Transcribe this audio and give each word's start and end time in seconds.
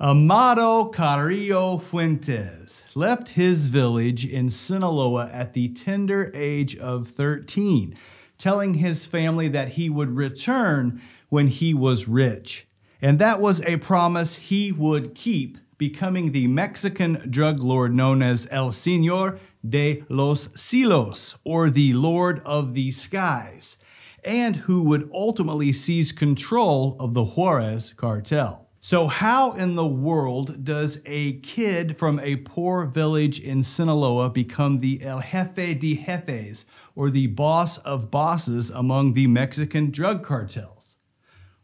Amado 0.00 0.86
Carrillo 0.86 1.76
Fuentes 1.76 2.82
left 2.94 3.28
his 3.28 3.68
village 3.68 4.24
in 4.24 4.48
Sinaloa 4.48 5.28
at 5.30 5.52
the 5.52 5.68
tender 5.68 6.32
age 6.34 6.76
of 6.76 7.08
13, 7.08 7.94
telling 8.38 8.72
his 8.72 9.04
family 9.04 9.48
that 9.48 9.68
he 9.68 9.90
would 9.90 10.16
return 10.16 10.98
when 11.28 11.46
he 11.46 11.74
was 11.74 12.08
rich. 12.08 12.66
And 13.02 13.18
that 13.18 13.42
was 13.42 13.60
a 13.60 13.76
promise 13.76 14.34
he 14.34 14.72
would 14.72 15.14
keep, 15.14 15.58
becoming 15.76 16.32
the 16.32 16.46
Mexican 16.46 17.22
drug 17.28 17.62
lord 17.62 17.94
known 17.94 18.22
as 18.22 18.48
El 18.50 18.70
Señor 18.70 19.38
de 19.68 20.02
los 20.08 20.48
Cielos, 20.56 21.34
or 21.44 21.68
the 21.68 21.92
Lord 21.92 22.40
of 22.46 22.72
the 22.72 22.92
Skies, 22.92 23.76
and 24.24 24.56
who 24.56 24.84
would 24.84 25.10
ultimately 25.12 25.70
seize 25.70 26.12
control 26.12 26.96
of 26.98 27.12
the 27.12 27.24
Juarez 27.26 27.92
cartel. 27.94 28.61
So, 28.84 29.06
how 29.06 29.52
in 29.52 29.76
the 29.76 29.86
world 29.86 30.64
does 30.64 30.98
a 31.06 31.34
kid 31.34 31.96
from 31.96 32.18
a 32.18 32.34
poor 32.34 32.84
village 32.84 33.38
in 33.38 33.62
Sinaloa 33.62 34.28
become 34.28 34.78
the 34.78 35.04
El 35.04 35.20
Jefe 35.20 35.78
de 35.78 35.94
Jefes, 35.94 36.64
or 36.96 37.08
the 37.08 37.28
boss 37.28 37.78
of 37.78 38.10
bosses 38.10 38.70
among 38.70 39.14
the 39.14 39.28
Mexican 39.28 39.92
drug 39.92 40.24
cartels? 40.24 40.96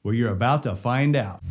Well, 0.05 0.15
you're 0.15 0.31
about 0.31 0.63
to 0.63 0.77
find 0.77 1.17
out. 1.17 1.43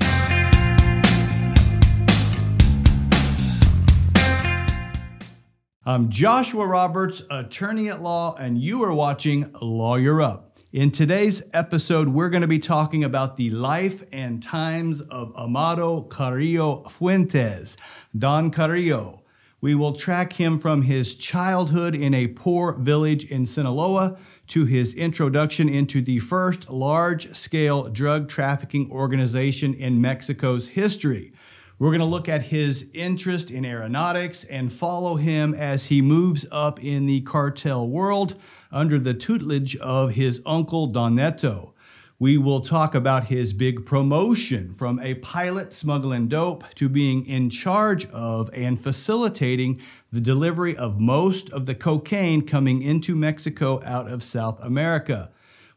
I'm 5.85 6.09
Joshua 6.09 6.65
Roberts, 6.65 7.23
attorney 7.29 7.89
at 7.89 8.01
law, 8.01 8.37
and 8.39 8.57
you 8.57 8.85
are 8.85 8.93
watching 8.93 9.53
Lawyer 9.61 10.21
Up. 10.21 10.46
In 10.77 10.91
today's 10.91 11.41
episode, 11.55 12.07
we're 12.07 12.29
going 12.29 12.43
to 12.43 12.47
be 12.47 12.59
talking 12.59 13.03
about 13.03 13.35
the 13.35 13.49
life 13.49 14.03
and 14.11 14.43
times 14.43 15.01
of 15.01 15.35
Amado 15.35 16.03
Carrillo 16.03 16.83
Fuentes, 16.87 17.77
Don 18.15 18.51
Carrillo. 18.51 19.23
We 19.59 19.73
will 19.73 19.93
track 19.93 20.31
him 20.31 20.59
from 20.59 20.83
his 20.83 21.15
childhood 21.15 21.95
in 21.95 22.13
a 22.13 22.27
poor 22.27 22.73
village 22.73 23.25
in 23.25 23.47
Sinaloa 23.47 24.19
to 24.49 24.65
his 24.65 24.93
introduction 24.93 25.67
into 25.67 25.99
the 25.99 26.19
first 26.19 26.69
large 26.69 27.35
scale 27.35 27.89
drug 27.89 28.29
trafficking 28.29 28.91
organization 28.91 29.73
in 29.73 29.99
Mexico's 29.99 30.67
history. 30.67 31.33
We're 31.79 31.91
going 31.91 31.99
to 31.99 32.05
look 32.05 32.27
at 32.27 32.41
his 32.41 32.87
interest 32.93 33.51
in 33.51 33.63
aeronautics 33.63 34.45
and 34.45 34.73
follow 34.73 35.13
him 35.13 35.53
as 35.53 35.85
he 35.85 36.01
moves 36.01 36.43
up 36.51 36.83
in 36.83 37.05
the 37.05 37.21
cartel 37.21 37.87
world 37.87 38.33
under 38.71 38.97
the 38.97 39.13
tutelage 39.13 39.75
of 39.75 40.09
his 40.09 40.41
uncle 40.43 40.87
Don 40.87 41.13
Neto. 41.13 41.75
We 42.17 42.39
will 42.39 42.61
talk 42.61 42.95
about 42.95 43.25
his 43.25 43.53
big 43.53 43.85
promotion 43.85 44.73
from 44.73 44.99
a 45.01 45.13
pilot 45.15 45.71
smuggling 45.71 46.27
dope 46.27 46.63
to 46.73 46.89
being 46.89 47.23
in 47.27 47.47
charge 47.51 48.07
of 48.07 48.49
and 48.53 48.79
facilitating 48.79 49.79
the 50.11 50.19
delivery 50.19 50.75
of 50.77 50.99
most 50.99 51.51
of 51.51 51.67
the 51.67 51.75
cocaine 51.75 52.41
coming 52.41 52.81
into 52.81 53.15
Mexico 53.15 53.79
out 53.85 54.11
of 54.11 54.23
South 54.23 54.57
America. 54.63 55.29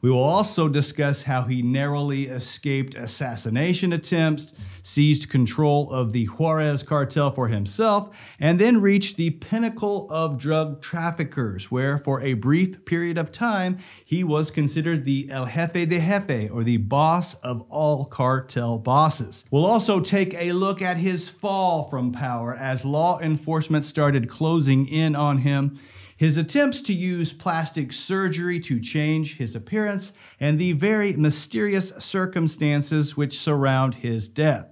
We 0.03 0.11
will 0.11 0.23
also 0.23 0.67
discuss 0.67 1.23
how 1.23 1.43
he 1.43 1.61
narrowly 1.61 2.29
escaped 2.29 2.95
assassination 2.95 3.93
attempts, 3.93 4.55
seized 4.83 5.29
control 5.29 5.91
of 5.91 6.13
the 6.13 6.25
Juarez 6.25 6.83
cartel 6.83 7.31
for 7.31 7.49
himself, 7.49 8.17
and 8.39 8.59
then 8.59 8.81
reached 8.81 9.19
the 9.19 9.29
pinnacle 9.29 10.07
of 10.11 10.39
drug 10.39 10.81
traffickers, 10.81 11.71
where 11.71 11.99
for 11.99 12.23
a 12.23 12.33
brief 12.33 12.83
period 12.87 13.19
of 13.19 13.31
time 13.31 13.77
he 14.07 14.25
was 14.25 14.51
considered 14.51 15.05
the 15.05 15.29
El 15.31 15.45
Jefe 15.45 15.87
de 15.87 16.01
Jefe, 16.01 16.51
or 16.51 16.65
the 16.65 16.79
boss 16.79 17.35
of 17.35 17.61
all 17.69 18.07
cartel 18.07 18.79
bosses. 18.79 19.45
We'll 19.51 19.67
also 19.67 20.01
take 20.01 20.33
a 20.33 20.53
look 20.53 20.81
at 20.81 20.97
his 20.97 21.29
fall 21.29 21.85
from 21.85 22.11
power 22.11 22.55
as 22.55 22.87
law 22.87 23.21
enforcement 23.21 23.85
started 23.85 24.31
closing 24.31 24.87
in 24.87 25.15
on 25.15 25.37
him 25.37 25.79
his 26.21 26.37
attempts 26.37 26.83
to 26.83 26.93
use 26.93 27.33
plastic 27.33 27.95
surgery 27.95 28.61
to 28.61 28.79
change 28.79 29.39
his 29.39 29.57
appearance, 29.57 30.13
and 30.39 30.59
the 30.59 30.73
very 30.73 31.15
mysterious 31.15 31.95
circumstances 31.99 33.17
which 33.17 33.39
surround 33.39 33.95
his 33.95 34.29
death. 34.29 34.67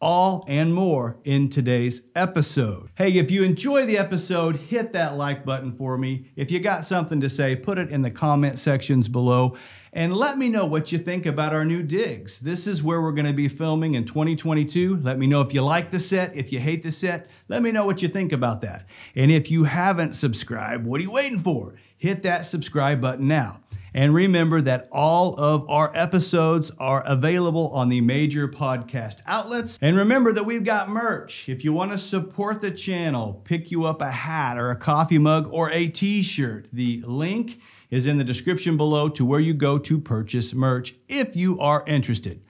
All 0.00 0.44
and 0.46 0.72
more 0.72 1.18
in 1.24 1.48
today's 1.48 2.02
episode. 2.14 2.88
Hey, 2.94 3.18
if 3.18 3.32
you 3.32 3.42
enjoy 3.42 3.84
the 3.84 3.98
episode, 3.98 4.54
hit 4.54 4.92
that 4.92 5.16
like 5.16 5.44
button 5.44 5.72
for 5.72 5.98
me. 5.98 6.30
If 6.36 6.52
you 6.52 6.60
got 6.60 6.84
something 6.84 7.20
to 7.20 7.28
say, 7.28 7.56
put 7.56 7.78
it 7.78 7.90
in 7.90 8.02
the 8.02 8.10
comment 8.10 8.60
sections 8.60 9.08
below 9.08 9.56
and 9.94 10.16
let 10.16 10.38
me 10.38 10.48
know 10.48 10.64
what 10.64 10.90
you 10.90 10.98
think 10.98 11.26
about 11.26 11.52
our 11.52 11.66
new 11.66 11.82
digs. 11.82 12.40
This 12.40 12.66
is 12.66 12.82
where 12.82 13.02
we're 13.02 13.12
going 13.12 13.26
to 13.26 13.32
be 13.34 13.48
filming 13.48 13.94
in 13.94 14.06
2022. 14.06 14.96
Let 15.02 15.18
me 15.18 15.26
know 15.26 15.42
if 15.42 15.52
you 15.52 15.62
like 15.62 15.90
the 15.90 16.00
set. 16.00 16.34
If 16.34 16.50
you 16.50 16.58
hate 16.60 16.82
the 16.82 16.90
set, 16.90 17.28
let 17.48 17.62
me 17.62 17.72
know 17.72 17.84
what 17.84 18.00
you 18.00 18.08
think 18.08 18.32
about 18.32 18.62
that. 18.62 18.86
And 19.16 19.30
if 19.30 19.50
you 19.50 19.64
haven't 19.64 20.14
subscribed, 20.14 20.86
what 20.86 20.98
are 20.98 21.04
you 21.04 21.10
waiting 21.10 21.42
for? 21.42 21.74
Hit 21.98 22.22
that 22.22 22.46
subscribe 22.46 23.02
button 23.02 23.28
now. 23.28 23.60
And 23.94 24.14
remember 24.14 24.62
that 24.62 24.88
all 24.90 25.34
of 25.38 25.68
our 25.68 25.94
episodes 25.94 26.70
are 26.78 27.02
available 27.06 27.68
on 27.68 27.90
the 27.90 28.00
major 28.00 28.48
podcast 28.48 29.20
outlets. 29.26 29.78
And 29.82 29.98
remember 29.98 30.32
that 30.32 30.44
we've 30.44 30.64
got 30.64 30.88
merch. 30.88 31.50
If 31.50 31.64
you 31.64 31.74
want 31.74 31.92
to 31.92 31.98
support 31.98 32.62
the 32.62 32.70
channel, 32.70 33.42
pick 33.44 33.70
you 33.70 33.84
up 33.84 34.00
a 34.00 34.10
hat 34.10 34.56
or 34.56 34.70
a 34.70 34.76
coffee 34.76 35.18
mug 35.18 35.48
or 35.52 35.70
a 35.70 35.88
t 35.88 36.22
shirt, 36.22 36.68
the 36.72 37.02
link 37.06 37.60
is 37.92 38.06
in 38.06 38.16
the 38.16 38.24
description 38.24 38.76
below 38.76 39.06
to 39.10 39.24
where 39.24 39.38
you 39.38 39.52
go 39.52 39.78
to 39.78 40.00
purchase 40.00 40.54
merch 40.54 40.94
if 41.08 41.36
you 41.36 41.60
are 41.60 41.84
interested. 41.86 42.42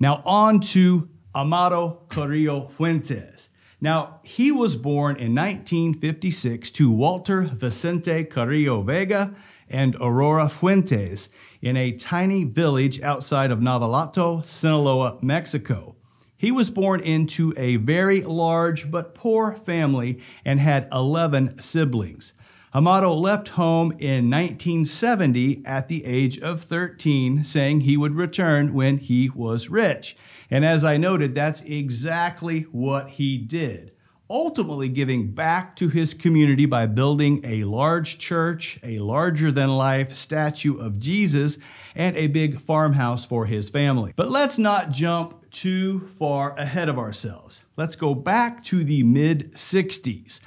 Now, 0.00 0.20
on 0.26 0.60
to 0.60 1.08
Amado 1.32 2.02
Carrillo 2.08 2.68
Fuentes. 2.68 3.48
Now, 3.80 4.20
he 4.24 4.50
was 4.50 4.74
born 4.74 5.16
in 5.16 5.32
1956 5.32 6.72
to 6.72 6.90
Walter 6.90 7.42
Vicente 7.42 8.24
Carrillo 8.24 8.82
Vega 8.82 9.32
and 9.68 9.96
Aurora 10.00 10.48
Fuentes 10.48 11.28
in 11.62 11.76
a 11.76 11.92
tiny 11.92 12.42
village 12.42 13.00
outside 13.00 13.52
of 13.52 13.60
Navolato, 13.60 14.44
Sinaloa, 14.44 15.18
Mexico. 15.22 15.94
He 16.36 16.50
was 16.50 16.68
born 16.68 16.98
into 17.00 17.54
a 17.56 17.76
very 17.76 18.22
large 18.22 18.90
but 18.90 19.14
poor 19.14 19.52
family 19.52 20.20
and 20.44 20.58
had 20.58 20.88
11 20.90 21.60
siblings. 21.60 22.32
Amado 22.72 23.12
left 23.14 23.48
home 23.48 23.90
in 23.98 24.30
1970 24.30 25.62
at 25.66 25.88
the 25.88 26.04
age 26.04 26.38
of 26.38 26.62
13, 26.62 27.42
saying 27.42 27.80
he 27.80 27.96
would 27.96 28.14
return 28.14 28.72
when 28.72 28.96
he 28.96 29.28
was 29.28 29.68
rich. 29.68 30.16
And 30.52 30.64
as 30.64 30.84
I 30.84 30.96
noted, 30.96 31.34
that's 31.34 31.62
exactly 31.62 32.60
what 32.70 33.08
he 33.08 33.38
did. 33.38 33.90
Ultimately, 34.30 34.88
giving 34.88 35.32
back 35.32 35.74
to 35.76 35.88
his 35.88 36.14
community 36.14 36.64
by 36.64 36.86
building 36.86 37.40
a 37.42 37.64
large 37.64 38.18
church, 38.18 38.78
a 38.84 39.00
larger 39.00 39.50
than 39.50 39.76
life 39.76 40.14
statue 40.14 40.78
of 40.78 41.00
Jesus, 41.00 41.58
and 41.96 42.16
a 42.16 42.28
big 42.28 42.60
farmhouse 42.60 43.24
for 43.24 43.44
his 43.44 43.68
family. 43.68 44.12
But 44.14 44.30
let's 44.30 44.58
not 44.58 44.92
jump 44.92 45.50
too 45.50 45.98
far 46.20 46.56
ahead 46.56 46.88
of 46.88 47.00
ourselves. 47.00 47.64
Let's 47.76 47.96
go 47.96 48.14
back 48.14 48.62
to 48.64 48.84
the 48.84 49.02
mid 49.02 49.54
60s. 49.54 50.38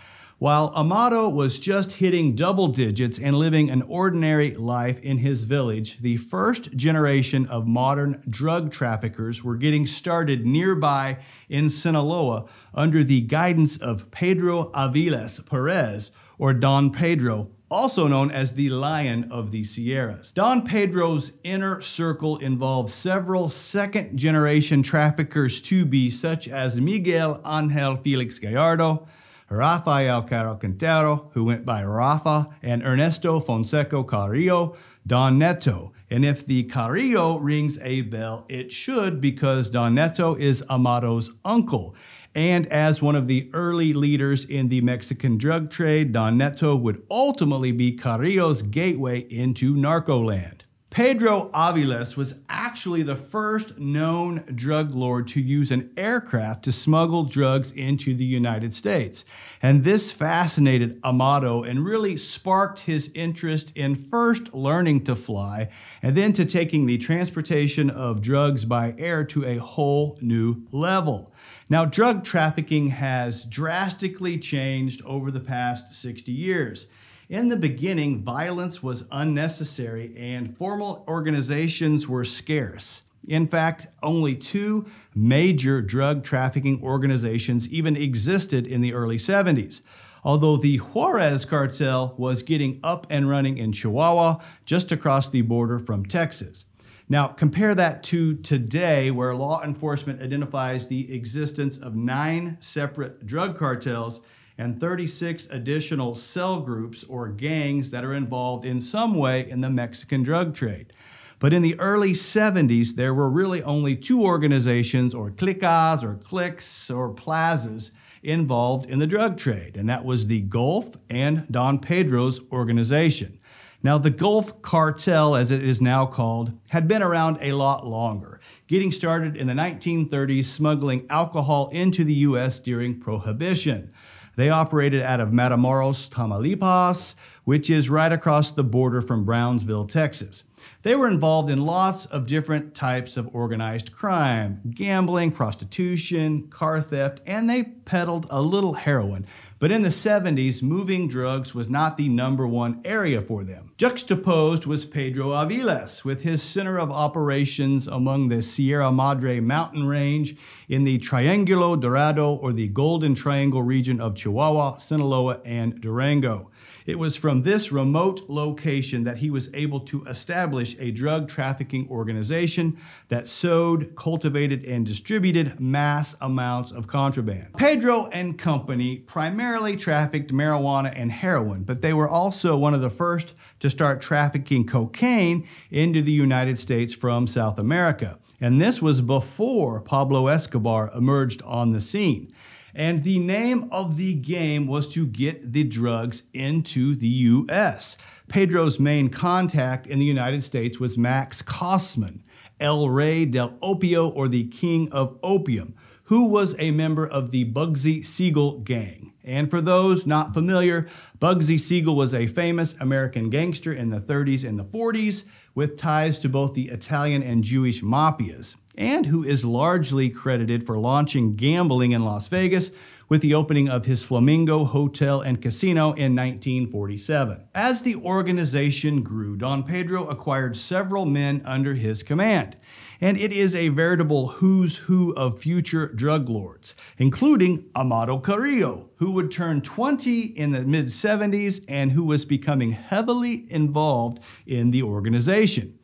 While 0.44 0.74
Amado 0.76 1.30
was 1.30 1.58
just 1.58 1.94
hitting 1.94 2.36
double 2.36 2.68
digits 2.68 3.18
and 3.18 3.34
living 3.34 3.70
an 3.70 3.82
ordinary 3.84 4.54
life 4.56 5.00
in 5.00 5.18
his 5.18 5.46
village, 5.46 6.00
the 6.02 6.18
first 6.18 6.76
generation 6.76 7.46
of 7.46 7.66
modern 7.66 8.22
drug 8.28 8.70
traffickers 8.70 9.42
were 9.42 9.56
getting 9.56 9.88
started 9.88 10.46
nearby 10.46 11.20
in 11.48 11.70
Sinaloa 11.70 12.44
under 12.74 13.06
the 13.06 13.22
guidance 13.22 13.78
of 13.78 14.12
Pedro 14.12 14.70
Aviles 14.72 15.40
Perez, 15.46 16.12
or 16.38 16.54
Don 16.54 16.92
Pedro, 16.92 17.48
also 17.72 18.10
known 18.10 18.30
as 18.30 18.52
the 18.52 18.70
Lion 18.70 19.32
of 19.32 19.50
the 19.50 19.64
Sierras. 19.64 20.34
Don 20.34 20.66
Pedro's 20.66 21.32
inner 21.46 21.80
circle 21.80 22.40
involved 22.40 22.90
several 22.90 23.48
second 23.48 24.18
generation 24.18 24.84
traffickers 24.84 25.62
to 25.62 25.86
be, 25.86 26.10
such 26.10 26.50
as 26.50 26.82
Miguel 26.82 27.42
Angel 27.46 27.96
Felix 27.96 28.40
Gallardo. 28.40 29.08
Rafael 29.54 30.24
Caro 30.24 30.56
Quintero, 30.56 31.30
who 31.32 31.44
went 31.44 31.64
by 31.64 31.84
Rafa, 31.84 32.50
and 32.64 32.82
Ernesto 32.82 33.40
Fonseca 33.40 34.04
Carrillo, 34.04 34.76
Don 35.06 35.38
Neto. 35.38 35.94
And 36.10 36.26
if 36.26 36.46
the 36.48 36.64
Carrillo 36.64 37.38
rings 37.38 37.78
a 37.82 38.02
bell, 38.02 38.46
it 38.50 38.72
should 38.72 39.22
because 39.22 39.70
Don 39.70 39.94
Neto 39.94 40.34
is 40.36 40.64
Amado's 40.72 41.30
uncle. 41.46 41.96
And 42.34 42.66
as 42.68 43.00
one 43.00 43.16
of 43.16 43.28
the 43.28 43.50
early 43.54 43.94
leaders 43.94 44.46
in 44.46 44.70
the 44.70 44.82
Mexican 44.82 45.38
drug 45.38 45.70
trade, 45.70 46.14
Don 46.14 46.36
Neto 46.36 46.76
would 46.76 47.04
ultimately 47.12 47.72
be 47.72 47.92
Carrillo's 47.92 48.64
gateway 48.64 49.20
into 49.30 49.76
narcoland. 49.76 50.63
Pedro 50.94 51.50
Aviles 51.56 52.16
was 52.16 52.36
actually 52.50 53.02
the 53.02 53.16
first 53.16 53.80
known 53.80 54.44
drug 54.54 54.94
lord 54.94 55.28
to 55.30 55.42
use 55.42 55.72
an 55.72 55.90
aircraft 55.98 56.64
to 56.66 56.72
smuggle 56.72 57.24
drugs 57.24 57.72
into 57.72 58.14
the 58.14 58.24
United 58.24 58.76
States. 58.76 59.26
And 59.64 59.84
this 59.84 60.12
fascinated 60.12 61.00
Amado 61.04 61.64
and 61.64 61.84
really 61.84 62.16
sparked 62.16 62.80
his 62.80 63.10
interest 63.16 63.72
in 63.74 63.96
first 63.96 64.54
learning 64.54 65.06
to 65.06 65.16
fly 65.16 65.70
and 66.04 66.16
then 66.16 66.32
to 66.34 66.46
taking 66.46 66.86
the 66.86 67.00
transportation 67.00 67.90
of 67.90 68.22
drugs 68.22 68.64
by 68.64 68.94
air 69.00 69.24
to 69.24 69.46
a 69.46 69.58
whole 69.58 70.20
new 70.22 70.62
level. 70.72 71.34
Now, 71.74 71.86
drug 71.86 72.24
trafficking 72.24 72.88
has 72.90 73.46
drastically 73.46 74.38
changed 74.38 75.02
over 75.06 75.32
the 75.32 75.40
past 75.40 75.96
60 75.96 76.32
years. 76.32 76.86
In 77.30 77.50
the 77.50 77.58
beginning, 77.58 78.22
violence 78.22 78.84
was 78.84 79.06
unnecessary 79.12 80.14
and 80.16 80.56
formal 80.56 81.04
organizations 81.08 82.08
were 82.08 82.26
scarce. 82.26 83.02
In 83.28 83.48
fact, 83.48 83.88
only 84.04 84.36
two 84.36 84.86
major 85.16 85.82
drug 85.82 86.24
trafficking 86.24 86.80
organizations 86.84 87.68
even 87.70 87.98
existed 87.98 88.68
in 88.68 88.82
the 88.82 88.94
early 88.94 89.18
70s. 89.18 89.82
Although 90.24 90.58
the 90.58 90.78
Juarez 90.78 91.44
cartel 91.44 92.14
was 92.20 92.44
getting 92.44 92.82
up 92.84 93.08
and 93.10 93.28
running 93.28 93.58
in 93.58 93.72
Chihuahua, 93.72 94.38
just 94.68 94.92
across 94.92 95.28
the 95.28 95.42
border 95.42 95.80
from 95.80 96.06
Texas. 96.06 96.66
Now, 97.10 97.28
compare 97.28 97.76
that 97.76 98.02
to 98.04 98.36
today, 98.36 99.12
where 99.12 99.36
law 99.36 99.62
enforcement 99.62 100.22
identifies 100.22 100.88
the 100.88 101.14
existence 101.14 101.78
of 101.78 101.96
nine 101.96 102.58
separate 102.62 103.26
drug 103.26 103.58
cartels 103.58 104.22
and 104.58 104.80
36 104.80 105.48
additional 105.52 106.16
cell 106.16 106.62
groups 106.62 107.04
or 107.04 107.28
gangs 107.28 107.90
that 107.90 108.06
are 108.06 108.14
involved 108.14 108.66
in 108.66 108.80
some 108.80 109.16
way 109.16 109.50
in 109.50 109.60
the 109.60 109.70
Mexican 109.70 110.24
drug 110.24 110.56
trade. 110.56 110.94
But 111.40 111.52
in 111.52 111.62
the 111.62 111.78
early 111.78 112.14
70s, 112.14 112.96
there 112.96 113.14
were 113.14 113.30
really 113.30 113.62
only 113.64 113.98
two 113.98 114.24
organizations, 114.24 115.14
or 115.14 115.32
clicas, 115.32 116.04
or 116.04 116.16
cliques, 116.16 116.90
or 116.90 117.10
plazas 117.10 117.92
involved 118.24 118.90
in 118.90 118.98
the 118.98 119.08
drug 119.08 119.38
trade, 119.38 119.76
and 119.76 119.90
that 119.90 120.06
was 120.06 120.26
the 120.26 120.42
Gulf 120.42 120.96
and 121.10 121.46
Don 121.52 121.80
Pedro's 121.80 122.40
organization. 122.54 123.38
Now, 123.84 123.98
the 123.98 124.10
Gulf 124.10 124.62
Cartel, 124.62 125.36
as 125.36 125.52
it 125.52 125.62
is 125.62 125.82
now 125.82 126.06
called, 126.06 126.54
had 126.70 126.88
been 126.88 127.04
around 127.04 127.38
a 127.42 127.52
lot 127.52 127.86
longer, 127.86 128.40
getting 128.68 128.94
started 128.94 129.36
in 129.36 129.46
the 129.46 129.54
1930s 129.54 130.46
smuggling 130.46 131.06
alcohol 131.10 131.68
into 131.74 132.06
the 132.06 132.14
U.S. 132.14 132.60
during 132.60 132.98
Prohibition. 133.02 133.92
They 134.38 134.50
operated 134.50 135.02
out 135.02 135.20
of 135.20 135.30
Matamoros, 135.30 136.10
Tamaulipas, 136.10 137.16
which 137.44 137.70
is 137.70 137.90
right 137.90 138.12
across 138.12 138.52
the 138.52 138.64
border 138.64 139.02
from 139.02 139.26
Brownsville, 139.26 139.88
Texas. 139.88 140.46
They 140.84 140.96
were 140.96 141.10
involved 141.10 141.50
in 141.50 141.66
lots 141.66 142.06
of 142.06 142.26
different 142.26 142.74
types 142.74 143.18
of 143.18 143.36
organized 143.36 143.92
crime 143.92 144.62
gambling, 144.72 145.32
prostitution, 145.32 146.48
car 146.48 146.80
theft, 146.80 147.20
and 147.26 147.50
they 147.50 147.64
peddled 147.64 148.28
a 148.30 148.42
little 148.42 148.74
heroin. 148.74 149.26
But 149.60 149.72
in 149.72 149.82
the 149.82 149.90
70s, 149.90 150.62
moving 150.62 151.08
drugs 151.08 151.56
was 151.56 151.70
not 151.70 151.98
the 151.98 152.10
number 152.10 152.48
one 152.48 152.82
area 152.84 153.22
for 153.22 153.44
them. 153.44 153.72
Juxtaposed 153.78 154.66
was 154.66 154.86
Pedro 154.86 155.30
Aviles, 155.30 156.04
with 156.04 156.22
his 156.22 156.42
center 156.42 156.78
of 156.80 156.92
operations 156.92 157.88
among 157.88 158.28
the 158.28 158.42
Sierra 158.42 158.92
Madre 158.92 159.40
mountain 159.40 159.86
range 159.86 160.36
in 160.70 160.84
the 160.84 161.00
Triangulo 161.00 161.80
Dorado 161.80 162.34
or 162.34 162.52
the 162.52 162.68
Golden 162.70 163.16
Triangle 163.16 163.64
region 163.64 164.02
of 164.02 164.16
Chihuahua, 164.16 164.78
Sinaloa, 164.78 165.40
and 165.46 165.80
Durango. 165.80 166.50
It 166.86 166.98
was 166.98 167.16
from 167.16 167.42
this 167.42 167.72
remote 167.72 168.30
location 168.30 169.04
that 169.04 169.18
he 169.18 169.30
was 169.30 169.50
able 169.54 169.80
to 169.82 170.04
establish 170.06 170.76
a 170.80 170.92
drug 170.92 171.28
trafficking 171.28 171.88
organization 171.90 172.78
that 173.10 173.30
sowed, 173.30 173.96
cultivated, 173.96 174.66
and 174.66 174.86
distributed 174.86 175.60
mass 175.60 176.16
amounts 176.22 176.72
of 176.72 176.88
contraband. 176.88 177.54
Pedro 177.58 178.08
and 178.08 178.38
company 178.38 178.98
primarily 178.98 179.78
trafficked 179.78 180.32
marijuana 180.32 180.94
and 180.96 181.12
heroin, 181.12 181.64
but 181.64 181.82
they 181.82 181.94
were 181.94 182.10
also 182.10 182.58
one 182.58 182.74
of 182.74 182.82
the 182.82 182.90
first 182.90 183.34
to 183.60 183.70
start 183.70 184.02
trafficking 184.02 184.66
cocaine 184.66 185.48
into 185.72 186.02
the 186.02 186.12
United 186.12 186.60
States 186.60 186.94
from 186.94 187.28
South 187.28 187.60
America. 187.60 188.20
And 188.42 188.60
this 188.60 188.82
was 188.82 189.00
before 189.00 189.80
Pablo 189.82 190.28
Escobar 190.28 190.92
emerged 190.96 191.42
on 191.44 191.72
the 191.72 191.80
scene. 191.80 192.34
And 192.76 193.04
the 193.04 193.20
name 193.20 193.70
of 193.72 193.98
the 193.98 194.16
game 194.16 194.66
was 194.66 194.88
to 194.90 195.06
get 195.06 195.54
the 195.54 195.64
drugs 195.64 196.24
into 196.34 196.96
the 196.96 197.08
U.S. 197.08 197.98
Pedro's 198.28 198.80
main 198.80 199.10
contact 199.10 199.86
in 199.86 200.00
the 200.00 200.06
United 200.06 200.44
States 200.44 200.80
was 200.80 200.98
Max 200.98 201.42
Kosman, 201.44 202.22
El 202.60 202.90
Rey 202.90 203.26
del 203.26 203.52
Opio, 203.62 204.16
or 204.16 204.28
the 204.28 204.46
King 204.46 204.92
of 204.92 205.20
Opium, 205.22 205.76
who 206.06 206.26
was 206.26 206.56
a 206.58 206.72
member 206.72 207.08
of 207.08 207.30
the 207.30 207.46
Bugsy 207.46 208.04
Siegel 208.04 208.60
gang. 208.60 209.14
And 209.24 209.50
for 209.50 209.62
those 209.62 210.06
not 210.06 210.34
familiar, 210.34 210.88
Bugsy 211.20 211.60
Siegel 211.60 211.96
was 211.96 212.14
a 212.14 212.28
famous 212.28 212.76
American 212.80 213.30
gangster 213.30 213.74
in 213.74 213.90
the 213.90 214.02
30s 214.02 214.48
and 214.48 214.58
the 214.60 214.66
40s 214.66 215.24
with 215.56 215.78
ties 215.78 216.20
to 216.20 216.30
both 216.30 216.54
the 216.54 216.70
Italian 216.70 217.24
and 217.24 217.44
Jewish 217.44 217.82
mafias 217.82 218.56
and 218.76 219.06
who 219.06 219.24
is 219.24 219.46
largely 219.46 220.10
credited 220.10 220.66
for 220.66 220.78
launching 220.78 221.36
gambling 221.36 221.92
in 221.92 222.04
Las 222.04 222.28
Vegas 222.28 222.72
with 223.14 223.22
the 223.22 223.36
opening 223.36 223.70
of 223.70 223.86
his 223.86 224.02
Flamingo 224.02 224.66
Hotel 224.66 225.22
and 225.22 225.40
Casino 225.40 225.94
in 225.94 226.16
1947. 226.16 227.44
As 227.54 227.80
the 227.80 227.96
organization 227.98 229.04
grew, 229.04 229.36
Don 229.36 229.62
Pedro 229.62 230.08
acquired 230.08 230.58
several 230.58 231.06
men 231.06 231.40
under 231.46 231.76
his 231.76 232.02
command, 232.02 232.58
and 233.02 233.16
it 233.16 233.32
is 233.32 233.54
a 233.54 233.70
veritable 233.70 234.30
who's 234.30 234.76
who 234.76 235.14
of 235.14 235.38
future 235.38 235.90
drug 235.90 236.28
lords, 236.28 236.74
including 236.98 237.70
Amado 237.76 238.18
Carrillo, 238.18 238.90
who 238.96 239.12
would 239.12 239.32
turn 239.32 239.62
20 239.62 240.20
in 240.36 240.52
the 240.52 240.62
mid 240.62 240.88
70s 240.88 241.64
and 241.68 241.92
who 241.92 242.06
was 242.06 242.26
becoming 242.26 242.72
heavily 242.72 243.46
involved 243.52 244.22
in 244.48 244.72
the 244.72 244.82
organization. 244.82 245.78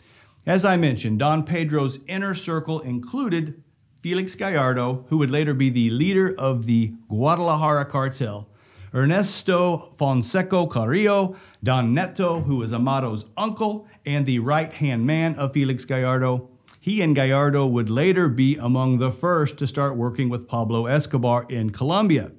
As 0.48 0.66
I 0.66 0.78
mentioned, 0.78 1.20
Don 1.20 1.44
Pedro's 1.44 2.00
inner 2.08 2.34
circle 2.34 2.80
included 2.80 3.62
Felix 4.02 4.34
Gallardo, 4.34 5.06
who 5.10 5.18
would 5.18 5.30
later 5.30 5.54
be 5.54 5.70
the 5.70 5.90
leader 5.90 6.34
of 6.38 6.66
the 6.66 6.94
Guadalajara 7.10 7.84
cartel, 7.84 8.48
Ernesto 8.94 9.94
Fonseca 9.98 10.66
Carrillo, 10.68 11.36
Don 11.64 11.94
Neto, 11.94 12.40
who 12.40 12.58
was 12.58 12.72
Amado's 12.72 13.26
uncle 13.36 13.88
and 14.06 14.26
the 14.26 14.40
right 14.40 14.72
hand 14.72 15.06
man 15.06 15.36
of 15.36 15.52
Felix 15.52 15.84
Gallardo. 15.84 16.50
He 16.80 17.02
and 17.02 17.14
Gallardo 17.14 17.68
would 17.68 17.90
later 17.90 18.30
be 18.30 18.56
among 18.56 18.98
the 18.98 19.12
first 19.12 19.58
to 19.58 19.68
start 19.68 19.98
working 19.98 20.30
with 20.30 20.48
Pablo 20.48 20.86
Escobar 20.86 21.46
in 21.50 21.70
Colombia. 21.70 22.32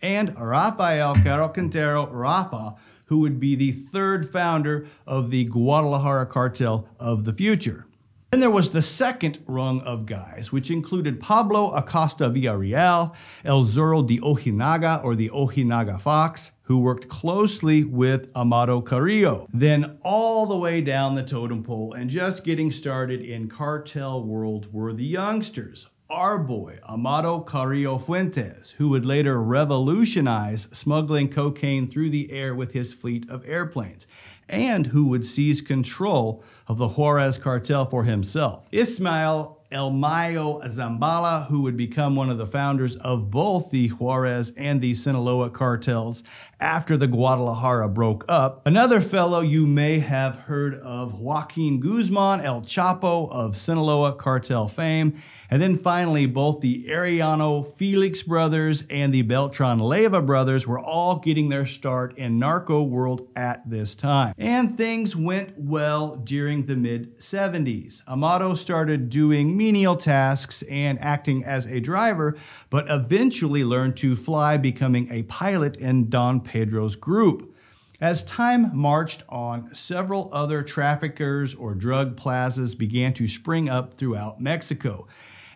And 0.00 0.38
Rafael 0.38 1.16
Caro 1.16 1.48
Quintero 1.48 2.06
Rafa, 2.06 2.76
who 3.06 3.18
would 3.18 3.40
be 3.40 3.56
the 3.56 3.72
third 3.72 4.30
founder 4.30 4.86
of 5.04 5.30
the 5.30 5.44
Guadalajara 5.46 6.26
cartel 6.26 6.88
of 7.00 7.24
the 7.24 7.32
future. 7.32 7.87
Then 8.30 8.40
there 8.40 8.50
was 8.50 8.70
the 8.70 8.82
second 8.82 9.38
rung 9.46 9.80
of 9.80 10.04
guys, 10.04 10.52
which 10.52 10.70
included 10.70 11.18
Pablo 11.18 11.70
Acosta 11.70 12.28
Villarreal, 12.28 13.14
El 13.46 13.64
Zorro 13.64 14.06
de 14.06 14.18
Ojinaga, 14.18 15.02
or 15.02 15.16
the 15.16 15.30
Ojinaga 15.30 15.98
Fox, 15.98 16.52
who 16.60 16.76
worked 16.76 17.08
closely 17.08 17.84
with 17.84 18.28
Amado 18.36 18.82
Carrillo. 18.82 19.48
Then 19.54 19.96
all 20.02 20.44
the 20.44 20.58
way 20.58 20.82
down 20.82 21.14
the 21.14 21.22
totem 21.22 21.62
pole 21.62 21.94
and 21.94 22.10
just 22.10 22.44
getting 22.44 22.70
started 22.70 23.22
in 23.22 23.48
cartel 23.48 24.22
world 24.22 24.70
were 24.74 24.92
the 24.92 25.06
youngsters, 25.06 25.86
our 26.10 26.38
boy, 26.38 26.78
Amado 26.86 27.40
Carrillo 27.40 27.96
Fuentes, 27.96 28.70
who 28.70 28.90
would 28.90 29.06
later 29.06 29.42
revolutionize 29.42 30.68
smuggling 30.72 31.30
cocaine 31.30 31.88
through 31.88 32.10
the 32.10 32.30
air 32.30 32.54
with 32.54 32.72
his 32.72 32.92
fleet 32.92 33.28
of 33.30 33.46
airplanes, 33.46 34.06
and 34.48 34.86
who 34.86 35.04
would 35.06 35.26
seize 35.26 35.60
control 35.60 36.42
of 36.66 36.78
the 36.78 36.88
Juarez 36.88 37.38
cartel 37.38 37.86
for 37.86 38.04
himself. 38.04 38.66
Ismael 38.72 39.57
El 39.70 39.90
Mayo 39.90 40.60
Zambada, 40.60 41.46
who 41.46 41.60
would 41.60 41.76
become 41.76 42.16
one 42.16 42.30
of 42.30 42.38
the 42.38 42.46
founders 42.46 42.96
of 42.96 43.30
both 43.30 43.70
the 43.70 43.88
Juarez 43.88 44.50
and 44.56 44.80
the 44.80 44.94
Sinaloa 44.94 45.50
cartels 45.50 46.22
after 46.60 46.96
the 46.96 47.06
Guadalajara 47.06 47.88
broke 47.88 48.24
up. 48.28 48.66
Another 48.66 49.00
fellow 49.00 49.40
you 49.40 49.66
may 49.66 49.98
have 49.98 50.36
heard 50.36 50.74
of, 50.76 51.20
Joaquin 51.20 51.80
Guzman 51.80 52.40
El 52.40 52.62
Chapo 52.62 53.30
of 53.30 53.56
Sinaloa 53.56 54.14
cartel 54.14 54.68
fame. 54.68 55.20
And 55.50 55.62
then 55.62 55.78
finally, 55.78 56.26
both 56.26 56.60
the 56.60 56.86
Arellano 56.88 57.74
Felix 57.76 58.22
brothers 58.22 58.84
and 58.90 59.14
the 59.14 59.22
Beltran 59.22 59.78
Leyva 59.78 60.24
brothers 60.24 60.66
were 60.66 60.80
all 60.80 61.20
getting 61.20 61.48
their 61.48 61.64
start 61.64 62.18
in 62.18 62.38
narco 62.38 62.82
world 62.82 63.28
at 63.36 63.68
this 63.68 63.94
time. 63.94 64.34
And 64.36 64.76
things 64.76 65.14
went 65.14 65.58
well 65.58 66.16
during 66.16 66.66
the 66.66 66.76
mid 66.76 67.18
70s. 67.18 68.02
Amado 68.08 68.54
started 68.54 69.10
doing 69.10 69.56
menial 69.58 69.96
tasks 69.96 70.62
and 70.70 70.98
acting 71.00 71.44
as 71.44 71.66
a 71.66 71.80
driver, 71.80 72.38
but 72.70 72.86
eventually 72.88 73.64
learned 73.64 73.98
to 73.98 74.16
fly, 74.16 74.56
becoming 74.56 75.12
a 75.12 75.24
pilot 75.24 75.76
in 75.76 76.08
Don 76.08 76.40
Pedro's 76.40 76.96
group. 76.96 77.54
As 78.00 78.22
time 78.22 78.70
marched 78.74 79.24
on, 79.28 79.74
several 79.74 80.30
other 80.32 80.62
traffickers 80.62 81.54
or 81.56 81.74
drug 81.74 82.16
plazas 82.16 82.76
began 82.76 83.12
to 83.14 83.26
spring 83.26 83.68
up 83.68 83.94
throughout 83.94 84.40
Mexico. 84.40 85.08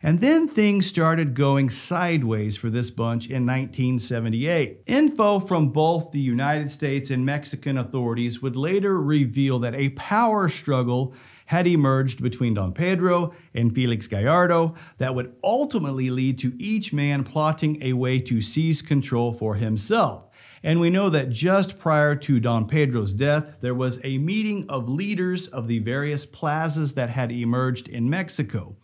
And 0.03 0.21
then 0.21 0.49
things 0.49 0.87
started 0.87 1.35
going 1.35 1.71
sideways 1.71 2.57
for 2.57 2.69
this 2.69 2.91
bunch 2.91 3.27
in 3.27 3.47
1978. 3.47 4.83
Info 4.87 5.39
from 5.39 5.69
both 5.69 6.11
the 6.11 6.19
United 6.19 6.73
States 6.73 7.11
and 7.11 7.25
Mexican 7.25 7.79
authorities 7.79 8.43
would 8.43 8.57
later 8.57 9.01
reveal 9.01 9.61
that 9.61 9.77
a 9.77 9.91
power 9.91 10.49
struggle 10.49 11.15
had 11.47 11.67
emerged 11.67 12.23
between 12.23 12.55
Don 12.55 12.73
Pedro 12.73 13.35
and 13.55 13.75
Felix 13.75 14.07
Gallardo 14.07 14.75
that 14.99 15.15
would 15.15 15.35
ultimately 15.43 16.11
lead 16.11 16.39
to 16.39 16.53
each 16.59 16.93
man 16.93 17.25
plotting 17.25 17.83
a 17.83 17.93
way 17.93 18.19
to 18.21 18.41
seize 18.41 18.83
control 18.83 19.33
for 19.33 19.55
himself. 19.55 20.29
And 20.65 20.79
we 20.79 20.91
know 20.91 21.11
that 21.11 21.31
just 21.31 21.79
prior 21.79 22.15
to 22.17 22.39
Don 22.39 22.69
Pedro's 22.69 23.13
death, 23.13 23.57
there 23.61 23.75
was 23.75 23.99
a 24.05 24.19
meeting 24.19 24.65
of 24.69 24.89
leaders 24.89 25.49
of 25.49 25.67
the 25.67 25.81
various 25.81 26.25
plazas 26.25 26.93
that 26.95 27.11
had 27.11 27.33
emerged 27.33 27.89
in 27.89 28.09
Mexico. 28.09 28.77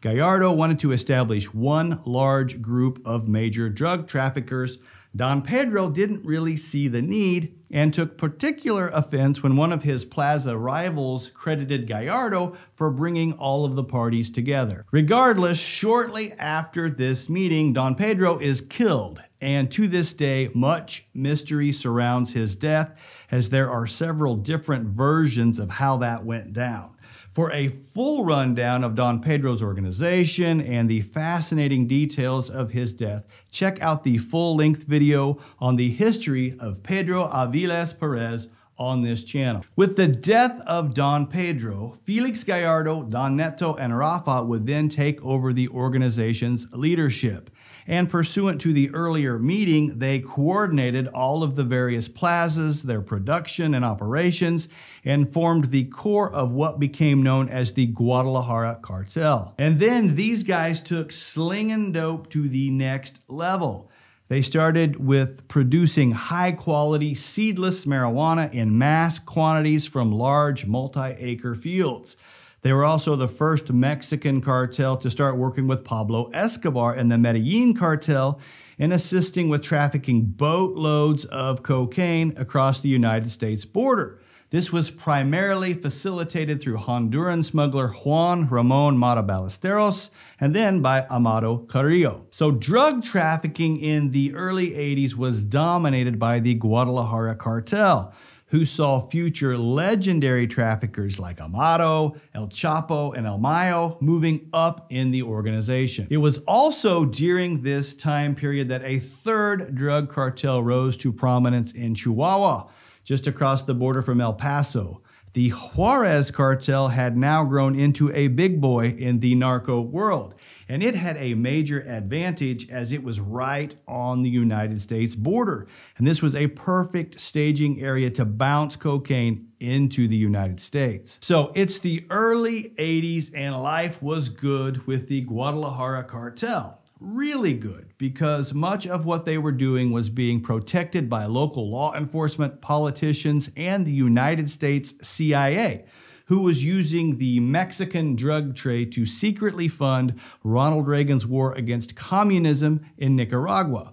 Gallardo 0.00 0.52
wanted 0.52 0.78
to 0.80 0.92
establish 0.92 1.52
one 1.52 1.98
large 2.04 2.60
group 2.60 3.00
of 3.04 3.26
major 3.26 3.68
drug 3.68 4.06
traffickers. 4.06 4.78
Don 5.16 5.42
Pedro 5.42 5.90
didn't 5.90 6.24
really 6.24 6.56
see 6.56 6.88
the 6.88 7.00
need 7.00 7.56
and 7.70 7.94
took 7.94 8.18
particular 8.18 8.88
offense 8.88 9.42
when 9.42 9.56
one 9.56 9.72
of 9.72 9.82
his 9.82 10.04
plaza 10.04 10.58
rivals 10.58 11.28
credited 11.28 11.86
Gallardo 11.86 12.56
for 12.74 12.90
bringing 12.90 13.32
all 13.34 13.64
of 13.64 13.76
the 13.76 13.84
parties 13.84 14.28
together. 14.28 14.84
Regardless, 14.90 15.58
shortly 15.58 16.32
after 16.32 16.90
this 16.90 17.28
meeting, 17.28 17.72
Don 17.72 17.94
Pedro 17.94 18.38
is 18.38 18.60
killed, 18.60 19.22
and 19.40 19.70
to 19.70 19.86
this 19.86 20.12
day, 20.12 20.50
much 20.52 21.06
mystery 21.14 21.70
surrounds 21.70 22.32
his 22.32 22.56
death, 22.56 22.98
as 23.30 23.50
there 23.50 23.70
are 23.70 23.86
several 23.86 24.34
different 24.34 24.88
versions 24.88 25.60
of 25.60 25.70
how 25.70 25.96
that 25.98 26.24
went 26.24 26.52
down. 26.52 26.93
For 27.34 27.50
a 27.50 27.66
full 27.66 28.24
rundown 28.24 28.84
of 28.84 28.94
Don 28.94 29.20
Pedro's 29.20 29.60
organization 29.60 30.60
and 30.60 30.88
the 30.88 31.00
fascinating 31.00 31.88
details 31.88 32.48
of 32.48 32.70
his 32.70 32.92
death, 32.92 33.26
check 33.50 33.82
out 33.82 34.04
the 34.04 34.18
full 34.18 34.54
length 34.54 34.84
video 34.84 35.40
on 35.58 35.74
the 35.74 35.90
history 35.90 36.54
of 36.60 36.80
Pedro 36.84 37.26
Aviles 37.26 37.98
Perez 37.98 38.46
on 38.78 39.02
this 39.02 39.24
channel. 39.24 39.64
With 39.74 39.96
the 39.96 40.06
death 40.06 40.60
of 40.68 40.94
Don 40.94 41.26
Pedro, 41.26 41.98
Felix 42.04 42.44
Gallardo, 42.44 43.02
Don 43.02 43.34
Neto, 43.34 43.74
and 43.74 43.98
Rafa 43.98 44.44
would 44.44 44.64
then 44.64 44.88
take 44.88 45.20
over 45.24 45.52
the 45.52 45.66
organization's 45.70 46.68
leadership. 46.72 47.50
And 47.86 48.08
pursuant 48.08 48.60
to 48.62 48.72
the 48.72 48.90
earlier 48.94 49.38
meeting, 49.38 49.98
they 49.98 50.20
coordinated 50.20 51.08
all 51.08 51.42
of 51.42 51.54
the 51.54 51.64
various 51.64 52.08
plazas, 52.08 52.82
their 52.82 53.02
production 53.02 53.74
and 53.74 53.84
operations, 53.84 54.68
and 55.04 55.30
formed 55.30 55.66
the 55.66 55.84
core 55.84 56.32
of 56.32 56.52
what 56.52 56.80
became 56.80 57.22
known 57.22 57.48
as 57.50 57.72
the 57.72 57.86
Guadalajara 57.86 58.78
cartel. 58.80 59.54
And 59.58 59.78
then 59.78 60.16
these 60.16 60.42
guys 60.44 60.80
took 60.80 61.12
slinging 61.12 61.92
dope 61.92 62.30
to 62.30 62.48
the 62.48 62.70
next 62.70 63.20
level. 63.28 63.90
They 64.28 64.40
started 64.40 64.96
with 64.96 65.46
producing 65.48 66.10
high 66.10 66.52
quality 66.52 67.14
seedless 67.14 67.84
marijuana 67.84 68.52
in 68.54 68.78
mass 68.78 69.18
quantities 69.18 69.86
from 69.86 70.10
large 70.10 70.64
multi 70.64 71.14
acre 71.18 71.54
fields. 71.54 72.16
They 72.64 72.72
were 72.72 72.86
also 72.86 73.14
the 73.14 73.28
first 73.28 73.70
Mexican 73.70 74.40
cartel 74.40 74.96
to 74.96 75.10
start 75.10 75.36
working 75.36 75.68
with 75.68 75.84
Pablo 75.84 76.30
Escobar 76.32 76.94
and 76.94 77.12
the 77.12 77.18
Medellin 77.18 77.74
cartel 77.74 78.40
in 78.78 78.92
assisting 78.92 79.50
with 79.50 79.60
trafficking 79.60 80.22
boatloads 80.24 81.26
of 81.26 81.62
cocaine 81.62 82.32
across 82.38 82.80
the 82.80 82.88
United 82.88 83.30
States 83.30 83.66
border. 83.66 84.22
This 84.48 84.72
was 84.72 84.88
primarily 84.88 85.74
facilitated 85.74 86.62
through 86.62 86.78
Honduran 86.78 87.44
smuggler 87.44 87.88
Juan 87.88 88.48
Ramon 88.48 88.98
Matta 88.98 89.22
Ballesteros 89.22 90.08
and 90.40 90.56
then 90.56 90.80
by 90.80 91.06
Amado 91.08 91.58
Carrillo. 91.58 92.24
So, 92.30 92.50
drug 92.50 93.02
trafficking 93.02 93.78
in 93.80 94.10
the 94.10 94.34
early 94.34 94.70
80s 94.70 95.14
was 95.14 95.44
dominated 95.44 96.18
by 96.18 96.40
the 96.40 96.54
Guadalajara 96.54 97.34
cartel 97.34 98.14
who 98.54 98.64
saw 98.64 99.00
future 99.08 99.58
legendary 99.58 100.46
traffickers 100.46 101.18
like 101.18 101.40
Amado, 101.40 102.14
El 102.34 102.46
Chapo, 102.46 103.12
and 103.16 103.26
El 103.26 103.36
Mayo 103.36 103.98
moving 104.00 104.48
up 104.52 104.86
in 104.90 105.10
the 105.10 105.24
organization. 105.24 106.06
It 106.08 106.18
was 106.18 106.38
also 106.46 107.04
during 107.04 107.62
this 107.62 107.96
time 107.96 108.32
period 108.32 108.68
that 108.68 108.84
a 108.84 109.00
third 109.00 109.74
drug 109.74 110.08
cartel 110.08 110.62
rose 110.62 110.96
to 110.98 111.12
prominence 111.12 111.72
in 111.72 111.96
Chihuahua, 111.96 112.68
just 113.02 113.26
across 113.26 113.64
the 113.64 113.74
border 113.74 114.02
from 114.02 114.20
El 114.20 114.34
Paso. 114.34 115.02
The 115.32 115.48
Juarez 115.48 116.30
cartel 116.30 116.86
had 116.86 117.16
now 117.16 117.42
grown 117.42 117.76
into 117.76 118.12
a 118.12 118.28
big 118.28 118.60
boy 118.60 118.90
in 118.90 119.18
the 119.18 119.34
narco 119.34 119.80
world 119.80 120.36
and 120.68 120.82
it 120.82 120.94
had 120.94 121.16
a 121.16 121.34
major 121.34 121.80
advantage 121.80 122.68
as 122.70 122.92
it 122.92 123.02
was 123.02 123.20
right 123.20 123.74
on 123.86 124.22
the 124.22 124.30
United 124.30 124.80
States 124.80 125.14
border. 125.14 125.68
And 125.98 126.06
this 126.06 126.22
was 126.22 126.34
a 126.34 126.46
perfect 126.48 127.20
staging 127.20 127.80
area 127.80 128.10
to 128.10 128.24
bounce 128.24 128.76
cocaine 128.76 129.48
into 129.60 130.08
the 130.08 130.16
United 130.16 130.60
States. 130.60 131.18
So 131.20 131.52
it's 131.54 131.78
the 131.78 132.06
early 132.10 132.74
80s, 132.78 133.30
and 133.34 133.54
life 133.62 134.02
was 134.02 134.28
good 134.28 134.86
with 134.86 135.08
the 135.08 135.22
Guadalajara 135.22 136.04
cartel 136.04 136.80
really 137.00 137.54
good 137.54 137.92
because 137.98 138.54
much 138.54 138.86
of 138.86 139.04
what 139.04 139.26
they 139.26 139.38
were 139.38 139.52
doing 139.52 139.92
was 139.92 140.08
being 140.08 140.40
protected 140.40 141.10
by 141.10 141.26
local 141.26 141.70
law 141.70 141.94
enforcement, 141.94 142.60
politicians, 142.60 143.50
and 143.56 143.84
the 143.84 143.92
United 143.92 144.48
States 144.48 144.94
CIA 145.02 145.84
who 146.24 146.40
was 146.40 146.64
using 146.64 147.18
the 147.18 147.40
Mexican 147.40 148.16
drug 148.16 148.56
trade 148.56 148.92
to 148.92 149.04
secretly 149.06 149.68
fund 149.68 150.20
Ronald 150.42 150.86
Reagan's 150.86 151.26
war 151.26 151.52
against 151.52 151.96
communism 151.96 152.80
in 152.98 153.16
Nicaragua. 153.16 153.92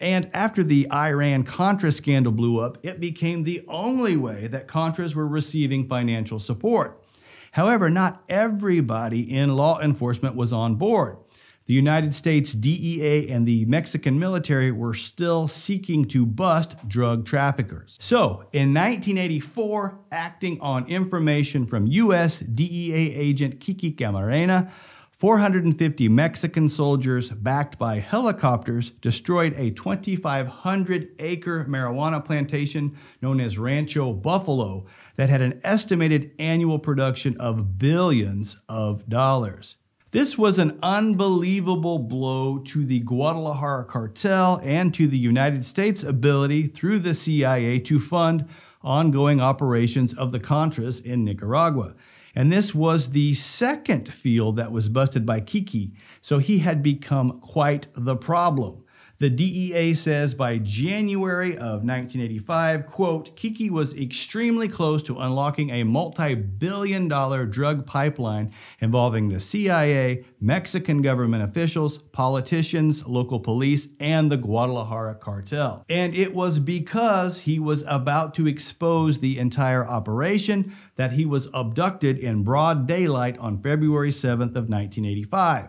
And 0.00 0.28
after 0.34 0.64
the 0.64 0.90
Iran 0.90 1.44
Contra 1.44 1.92
scandal 1.92 2.32
blew 2.32 2.58
up, 2.58 2.78
it 2.82 2.98
became 2.98 3.44
the 3.44 3.64
only 3.68 4.16
way 4.16 4.48
that 4.48 4.66
Contras 4.66 5.14
were 5.14 5.28
receiving 5.28 5.88
financial 5.88 6.40
support. 6.40 7.04
However, 7.52 7.88
not 7.90 8.24
everybody 8.28 9.32
in 9.32 9.54
law 9.54 9.78
enforcement 9.80 10.34
was 10.34 10.52
on 10.52 10.74
board. 10.74 11.18
The 11.66 11.74
United 11.74 12.12
States 12.12 12.52
DEA 12.52 13.28
and 13.30 13.46
the 13.46 13.64
Mexican 13.66 14.18
military 14.18 14.72
were 14.72 14.94
still 14.94 15.46
seeking 15.46 16.04
to 16.06 16.26
bust 16.26 16.76
drug 16.88 17.24
traffickers. 17.24 17.96
So, 18.00 18.44
in 18.52 18.74
1984, 18.74 19.98
acting 20.10 20.60
on 20.60 20.88
information 20.88 21.64
from 21.64 21.86
U.S. 21.86 22.40
DEA 22.40 23.14
agent 23.14 23.60
Kiki 23.60 23.92
Camarena, 23.92 24.72
450 25.12 26.08
Mexican 26.08 26.68
soldiers, 26.68 27.30
backed 27.30 27.78
by 27.78 28.00
helicopters, 28.00 28.90
destroyed 29.00 29.54
a 29.56 29.70
2,500 29.70 31.08
acre 31.20 31.64
marijuana 31.66 32.24
plantation 32.24 32.98
known 33.20 33.38
as 33.38 33.56
Rancho 33.56 34.14
Buffalo 34.14 34.86
that 35.14 35.28
had 35.28 35.40
an 35.40 35.60
estimated 35.62 36.32
annual 36.40 36.80
production 36.80 37.36
of 37.36 37.78
billions 37.78 38.56
of 38.68 39.08
dollars. 39.08 39.76
This 40.12 40.36
was 40.36 40.58
an 40.58 40.78
unbelievable 40.82 41.98
blow 41.98 42.58
to 42.58 42.84
the 42.84 42.98
Guadalajara 42.98 43.86
cartel 43.86 44.60
and 44.62 44.92
to 44.92 45.06
the 45.06 45.16
United 45.16 45.64
States' 45.64 46.02
ability 46.04 46.66
through 46.66 46.98
the 46.98 47.14
CIA 47.14 47.78
to 47.78 47.98
fund 47.98 48.44
ongoing 48.82 49.40
operations 49.40 50.12
of 50.12 50.30
the 50.30 50.38
Contras 50.38 51.02
in 51.02 51.24
Nicaragua. 51.24 51.94
And 52.34 52.52
this 52.52 52.74
was 52.74 53.08
the 53.08 53.32
second 53.32 54.06
field 54.12 54.56
that 54.56 54.70
was 54.70 54.86
busted 54.86 55.24
by 55.24 55.40
Kiki, 55.40 55.94
so 56.20 56.36
he 56.36 56.58
had 56.58 56.82
become 56.82 57.40
quite 57.40 57.86
the 57.94 58.16
problem. 58.16 58.81
The 59.22 59.30
DEA 59.30 59.94
says 59.94 60.34
by 60.34 60.58
January 60.58 61.52
of 61.52 61.84
1985, 61.84 62.88
quote, 62.88 63.36
Kiki 63.36 63.70
was 63.70 63.94
extremely 63.94 64.66
close 64.66 65.00
to 65.04 65.20
unlocking 65.20 65.70
a 65.70 65.84
multi-billion 65.84 67.06
dollar 67.06 67.46
drug 67.46 67.86
pipeline 67.86 68.50
involving 68.80 69.28
the 69.28 69.38
CIA, 69.38 70.24
Mexican 70.40 71.02
government 71.02 71.44
officials, 71.44 71.98
politicians, 71.98 73.06
local 73.06 73.38
police, 73.38 73.86
and 74.00 74.28
the 74.28 74.36
Guadalajara 74.36 75.14
cartel. 75.14 75.84
And 75.88 76.16
it 76.16 76.34
was 76.34 76.58
because 76.58 77.38
he 77.38 77.60
was 77.60 77.84
about 77.86 78.34
to 78.34 78.48
expose 78.48 79.20
the 79.20 79.38
entire 79.38 79.86
operation 79.86 80.74
that 80.96 81.12
he 81.12 81.26
was 81.26 81.46
abducted 81.54 82.18
in 82.18 82.42
broad 82.42 82.88
daylight 82.88 83.38
on 83.38 83.62
February 83.62 84.10
7th 84.10 84.56
of 84.56 84.68
1985. 84.68 85.68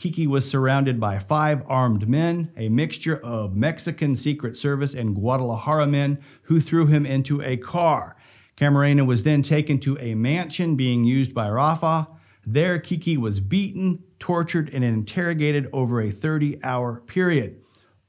Kiki 0.00 0.26
was 0.26 0.48
surrounded 0.48 0.98
by 0.98 1.18
five 1.18 1.62
armed 1.66 2.08
men, 2.08 2.50
a 2.56 2.70
mixture 2.70 3.18
of 3.18 3.54
Mexican 3.54 4.16
Secret 4.16 4.56
Service 4.56 4.94
and 4.94 5.14
Guadalajara 5.14 5.86
men, 5.86 6.18
who 6.40 6.58
threw 6.58 6.86
him 6.86 7.04
into 7.04 7.42
a 7.42 7.58
car. 7.58 8.16
Camarena 8.56 9.04
was 9.04 9.22
then 9.22 9.42
taken 9.42 9.78
to 9.80 9.98
a 9.98 10.14
mansion 10.14 10.74
being 10.74 11.04
used 11.04 11.34
by 11.34 11.50
Rafa. 11.50 12.08
There, 12.46 12.78
Kiki 12.78 13.18
was 13.18 13.40
beaten, 13.40 14.02
tortured, 14.18 14.70
and 14.72 14.82
interrogated 14.82 15.68
over 15.74 16.00
a 16.00 16.10
30 16.10 16.64
hour 16.64 17.02
period. 17.02 17.60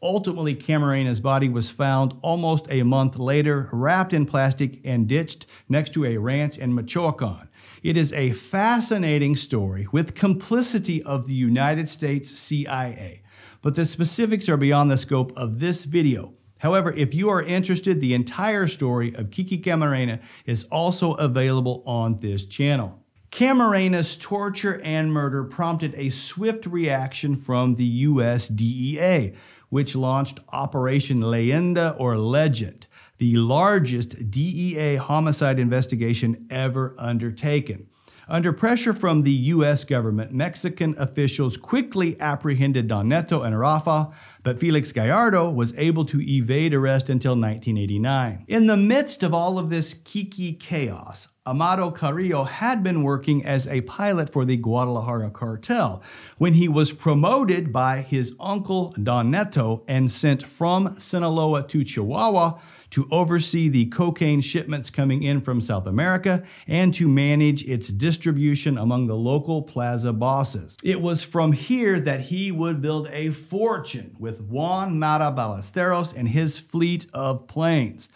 Ultimately, 0.01 0.55
Camarena's 0.55 1.19
body 1.19 1.49
was 1.49 1.69
found 1.69 2.13
almost 2.21 2.67
a 2.69 2.83
month 2.83 3.19
later, 3.19 3.67
wrapped 3.73 4.13
in 4.13 4.25
plastic 4.25 4.79
and 4.85 5.09
ditched 5.09 5.45
next 5.67 5.93
to 5.95 6.05
a 6.05 6.15
ranch 6.15 6.57
in 6.57 6.73
Michoacan. 6.73 7.49
It 7.83 7.97
is 7.97 8.13
a 8.13 8.29
fascinating 8.33 9.35
story 9.35 9.87
with 9.91 10.13
complicity 10.13 11.01
of 11.01 11.25
the 11.25 11.33
United 11.33 11.89
States 11.89 12.29
CIA, 12.29 13.23
but 13.63 13.73
the 13.73 13.87
specifics 13.87 14.47
are 14.49 14.57
beyond 14.57 14.91
the 14.91 14.99
scope 14.99 15.31
of 15.35 15.59
this 15.59 15.85
video. 15.85 16.35
However, 16.59 16.91
if 16.91 17.15
you 17.15 17.29
are 17.29 17.41
interested, 17.41 17.99
the 17.99 18.13
entire 18.13 18.67
story 18.67 19.15
of 19.15 19.31
Kiki 19.31 19.57
Camarena 19.57 20.19
is 20.45 20.65
also 20.65 21.13
available 21.13 21.81
on 21.87 22.19
this 22.19 22.45
channel. 22.45 23.03
Camarena's 23.31 24.15
torture 24.15 24.79
and 24.83 25.11
murder 25.11 25.43
prompted 25.43 25.95
a 25.95 26.09
swift 26.09 26.67
reaction 26.67 27.35
from 27.35 27.73
the 27.73 27.85
US 27.85 28.47
DEA, 28.47 29.33
which 29.69 29.95
launched 29.95 30.39
Operation 30.49 31.21
Leyenda 31.21 31.95
or 31.97 32.15
Legend, 32.15 32.85
the 33.21 33.37
largest 33.37 34.31
DEA 34.31 34.95
homicide 34.95 35.59
investigation 35.59 36.47
ever 36.49 36.95
undertaken. 36.97 37.87
Under 38.27 38.51
pressure 38.51 38.93
from 38.93 39.21
the 39.21 39.31
U.S. 39.31 39.83
government, 39.83 40.31
Mexican 40.31 40.95
officials 40.97 41.55
quickly 41.55 42.19
apprehended 42.19 42.87
Don 42.87 43.09
Neto 43.09 43.43
and 43.43 43.59
Rafa, 43.59 44.11
but 44.41 44.59
Felix 44.59 44.91
Gallardo 44.91 45.51
was 45.51 45.71
able 45.77 46.03
to 46.05 46.19
evade 46.19 46.73
arrest 46.73 47.11
until 47.11 47.33
1989. 47.33 48.45
In 48.47 48.65
the 48.65 48.75
midst 48.75 49.21
of 49.21 49.35
all 49.35 49.59
of 49.59 49.69
this 49.69 49.93
kiki 50.03 50.53
chaos, 50.53 51.27
Amado 51.45 51.91
Carrillo 51.91 52.43
had 52.43 52.81
been 52.81 53.03
working 53.03 53.45
as 53.45 53.67
a 53.67 53.81
pilot 53.81 54.31
for 54.31 54.45
the 54.45 54.57
Guadalajara 54.57 55.29
cartel 55.29 56.01
when 56.39 56.53
he 56.53 56.67
was 56.67 56.91
promoted 56.91 57.71
by 57.71 58.01
his 58.01 58.33
uncle 58.39 58.95
Don 59.03 59.29
Neto 59.29 59.83
and 59.87 60.09
sent 60.09 60.47
from 60.47 60.99
Sinaloa 60.99 61.67
to 61.67 61.83
Chihuahua 61.83 62.59
to 62.91 63.07
oversee 63.11 63.69
the 63.69 63.85
cocaine 63.87 64.41
shipments 64.41 64.89
coming 64.89 65.23
in 65.23 65.41
from 65.41 65.59
South 65.59 65.87
America 65.87 66.43
and 66.67 66.93
to 66.93 67.07
manage 67.07 67.63
its 67.63 67.87
distribution 67.87 68.77
among 68.77 69.07
the 69.07 69.15
local 69.15 69.61
plaza 69.61 70.13
bosses. 70.13 70.77
It 70.83 71.01
was 71.01 71.23
from 71.23 71.51
here 71.51 71.99
that 72.01 72.21
he 72.21 72.51
would 72.51 72.81
build 72.81 73.09
a 73.11 73.31
fortune 73.31 74.15
with 74.19 74.41
Juan 74.41 74.99
Matta 74.99 75.33
Ballesteros 75.35 76.15
and 76.15 76.27
his 76.27 76.59
fleet 76.59 77.07
of 77.13 77.47
planes. 77.47 78.09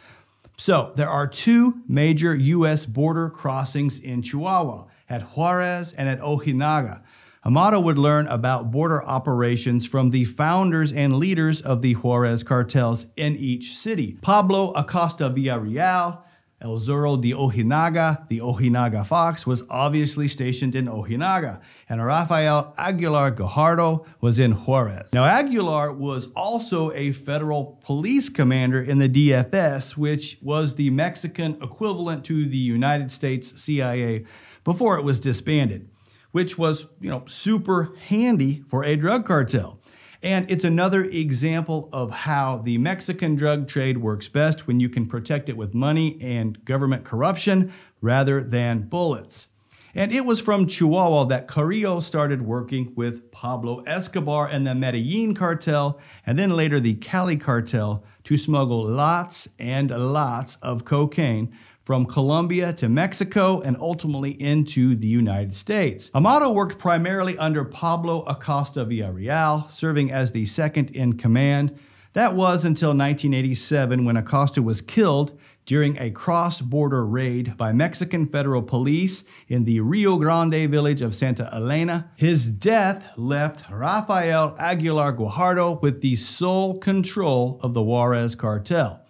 So, 0.57 0.93
there 0.95 1.09
are 1.09 1.27
two 1.27 1.81
major 1.87 2.33
U.S. 2.33 2.85
border 2.85 3.29
crossings 3.29 3.99
in 3.99 4.21
Chihuahua 4.21 4.85
at 5.09 5.21
Juarez 5.21 5.93
and 5.93 6.07
at 6.07 6.21
Ojinaga. 6.21 7.01
Amado 7.47 7.79
would 7.79 7.99
learn 7.99 8.25
about 8.25 8.71
border 8.71 9.05
operations 9.05 9.85
from 9.85 10.09
the 10.09 10.25
founders 10.25 10.91
and 10.91 11.17
leaders 11.17 11.61
of 11.61 11.83
the 11.83 11.93
Juarez 11.93 12.41
cartels 12.41 13.05
in 13.17 13.35
each 13.35 13.75
city. 13.75 14.17
Pablo 14.23 14.71
Acosta 14.71 15.29
Villarreal, 15.29 16.23
El 16.59 16.79
Zorro 16.79 17.21
de 17.21 17.33
Ojinaga, 17.33 18.27
the 18.29 18.39
Ojinaga 18.39 19.05
Fox, 19.05 19.45
was 19.45 19.61
obviously 19.69 20.27
stationed 20.27 20.73
in 20.73 20.87
Ojinaga, 20.87 21.61
and 21.87 22.03
Rafael 22.03 22.73
Aguilar 22.79 23.33
Guajardo 23.33 24.07
was 24.21 24.39
in 24.39 24.53
Juarez. 24.53 25.13
Now, 25.13 25.25
Aguilar 25.25 25.93
was 25.93 26.29
also 26.35 26.91
a 26.93 27.11
federal 27.11 27.79
police 27.83 28.27
commander 28.27 28.81
in 28.81 28.97
the 28.97 29.09
DFS, 29.09 29.95
which 29.95 30.39
was 30.41 30.73
the 30.73 30.89
Mexican 30.89 31.61
equivalent 31.61 32.25
to 32.25 32.47
the 32.47 32.57
United 32.57 33.11
States 33.11 33.61
CIA 33.61 34.25
before 34.63 34.97
it 34.97 35.03
was 35.03 35.19
disbanded 35.19 35.87
which 36.35 36.57
was, 36.57 36.87
you 36.99 37.09
know, 37.09 37.23
super 37.27 37.95
handy 38.09 38.61
for 38.67 38.83
a 38.83 38.97
drug 38.97 39.25
cartel. 39.25 39.79
And 40.21 40.51
it's 40.51 40.65
another 40.65 41.05
example 41.05 41.87
of 41.93 42.11
how 42.11 42.57
the 42.57 42.77
Mexican 42.77 43.35
drug 43.35 43.69
trade 43.69 43.97
works 43.97 44.27
best 44.27 44.67
when 44.67 44.81
you 44.81 44.89
can 44.89 45.05
protect 45.07 45.47
it 45.47 45.55
with 45.55 45.73
money 45.73 46.17
and 46.19 46.61
government 46.65 47.05
corruption 47.05 47.71
rather 48.01 48.43
than 48.43 48.81
bullets. 48.81 49.47
And 49.93 50.11
it 50.11 50.25
was 50.25 50.41
from 50.41 50.67
Chihuahua 50.67 51.23
that 51.29 51.47
Carrillo 51.47 52.01
started 52.01 52.41
working 52.41 52.91
with 52.97 53.31
Pablo 53.31 53.79
Escobar 53.87 54.49
and 54.49 54.67
the 54.67 54.75
Medellin 54.75 55.35
cartel, 55.35 56.01
and 56.25 56.37
then 56.37 56.49
later 56.49 56.81
the 56.81 56.95
Cali 56.95 57.37
cartel, 57.37 58.03
to 58.25 58.35
smuggle 58.35 58.85
lots 58.85 59.47
and 59.57 59.89
lots 59.89 60.57
of 60.57 60.83
cocaine 60.83 61.57
from 61.85 62.03
Colombia 62.03 62.73
to 62.73 62.89
Mexico 62.89 63.61
and 63.61 63.77
ultimately 63.79 64.31
into 64.41 64.95
the 64.95 65.07
United 65.07 65.55
States. 65.55 66.09
Amado 66.15 66.51
worked 66.51 66.79
primarily 66.79 67.37
under 67.37 67.63
Pablo 67.63 68.23
Acosta 68.23 68.83
Villarreal, 68.83 69.71
serving 69.71 70.11
as 70.11 70.31
the 70.31 70.47
second 70.47 70.89
in 70.95 71.13
command. 71.13 71.77
That 72.13 72.33
was 72.33 72.65
until 72.65 72.89
1987 72.89 74.03
when 74.03 74.17
Acosta 74.17 74.63
was 74.63 74.81
killed 74.81 75.39
during 75.67 75.95
a 75.99 76.09
cross 76.09 76.59
border 76.59 77.05
raid 77.05 77.55
by 77.55 77.71
Mexican 77.71 78.25
federal 78.25 78.63
police 78.63 79.23
in 79.49 79.63
the 79.63 79.79
Rio 79.79 80.17
Grande 80.17 80.67
village 80.71 81.03
of 81.03 81.13
Santa 81.13 81.47
Elena. 81.53 82.09
His 82.15 82.49
death 82.49 83.15
left 83.15 83.69
Rafael 83.69 84.55
Aguilar 84.57 85.13
Guajardo 85.13 85.79
with 85.83 86.01
the 86.01 86.15
sole 86.15 86.79
control 86.79 87.59
of 87.61 87.75
the 87.75 87.83
Juarez 87.83 88.33
cartel. 88.33 89.04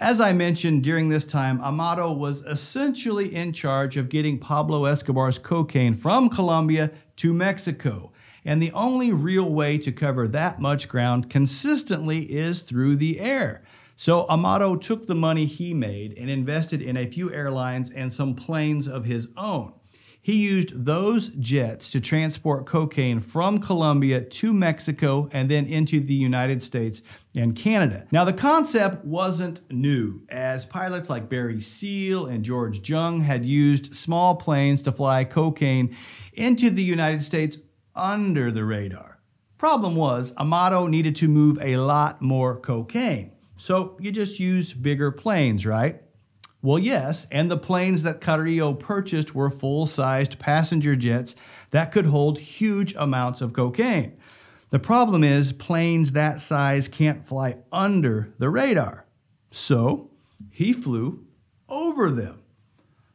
As 0.00 0.18
I 0.18 0.32
mentioned 0.32 0.82
during 0.82 1.10
this 1.10 1.26
time, 1.26 1.60
Amado 1.60 2.10
was 2.10 2.40
essentially 2.46 3.34
in 3.34 3.52
charge 3.52 3.98
of 3.98 4.08
getting 4.08 4.38
Pablo 4.38 4.86
Escobar's 4.86 5.38
cocaine 5.38 5.92
from 5.92 6.30
Colombia 6.30 6.90
to 7.16 7.34
Mexico. 7.34 8.10
And 8.46 8.62
the 8.62 8.72
only 8.72 9.12
real 9.12 9.50
way 9.52 9.76
to 9.76 9.92
cover 9.92 10.26
that 10.28 10.58
much 10.58 10.88
ground 10.88 11.28
consistently 11.28 12.20
is 12.22 12.62
through 12.62 12.96
the 12.96 13.20
air. 13.20 13.62
So 13.96 14.26
Amado 14.30 14.74
took 14.74 15.06
the 15.06 15.14
money 15.14 15.44
he 15.44 15.74
made 15.74 16.16
and 16.16 16.30
invested 16.30 16.80
in 16.80 16.96
a 16.96 17.06
few 17.06 17.30
airlines 17.30 17.90
and 17.90 18.10
some 18.10 18.34
planes 18.34 18.88
of 18.88 19.04
his 19.04 19.28
own. 19.36 19.74
He 20.30 20.36
used 20.36 20.84
those 20.84 21.30
jets 21.40 21.90
to 21.90 22.00
transport 22.00 22.64
cocaine 22.64 23.18
from 23.18 23.58
Colombia 23.58 24.20
to 24.20 24.54
Mexico 24.54 25.28
and 25.32 25.50
then 25.50 25.66
into 25.66 25.98
the 25.98 26.14
United 26.14 26.62
States 26.62 27.02
and 27.34 27.56
Canada. 27.56 28.06
Now, 28.12 28.24
the 28.24 28.32
concept 28.32 29.04
wasn't 29.04 29.60
new, 29.72 30.22
as 30.28 30.64
pilots 30.64 31.10
like 31.10 31.28
Barry 31.28 31.60
Seal 31.60 32.26
and 32.26 32.44
George 32.44 32.88
Jung 32.88 33.20
had 33.20 33.44
used 33.44 33.92
small 33.92 34.36
planes 34.36 34.82
to 34.82 34.92
fly 34.92 35.24
cocaine 35.24 35.96
into 36.34 36.70
the 36.70 36.84
United 36.84 37.24
States 37.24 37.58
under 37.96 38.52
the 38.52 38.64
radar. 38.64 39.18
Problem 39.58 39.96
was, 39.96 40.32
Amado 40.36 40.86
needed 40.86 41.16
to 41.16 41.26
move 41.26 41.58
a 41.60 41.76
lot 41.76 42.22
more 42.22 42.60
cocaine. 42.60 43.32
So 43.56 43.96
you 43.98 44.12
just 44.12 44.38
use 44.38 44.72
bigger 44.72 45.10
planes, 45.10 45.66
right? 45.66 46.00
Well, 46.62 46.78
yes, 46.78 47.26
and 47.30 47.50
the 47.50 47.56
planes 47.56 48.02
that 48.02 48.20
Carrillo 48.20 48.74
purchased 48.74 49.34
were 49.34 49.50
full 49.50 49.86
sized 49.86 50.38
passenger 50.38 50.94
jets 50.94 51.34
that 51.70 51.90
could 51.90 52.06
hold 52.06 52.38
huge 52.38 52.94
amounts 52.96 53.40
of 53.40 53.54
cocaine. 53.54 54.18
The 54.68 54.78
problem 54.78 55.24
is, 55.24 55.52
planes 55.52 56.12
that 56.12 56.40
size 56.40 56.86
can't 56.86 57.24
fly 57.24 57.56
under 57.72 58.32
the 58.38 58.50
radar. 58.50 59.06
So, 59.50 60.10
he 60.50 60.72
flew 60.72 61.24
over 61.68 62.10
them. 62.10 62.42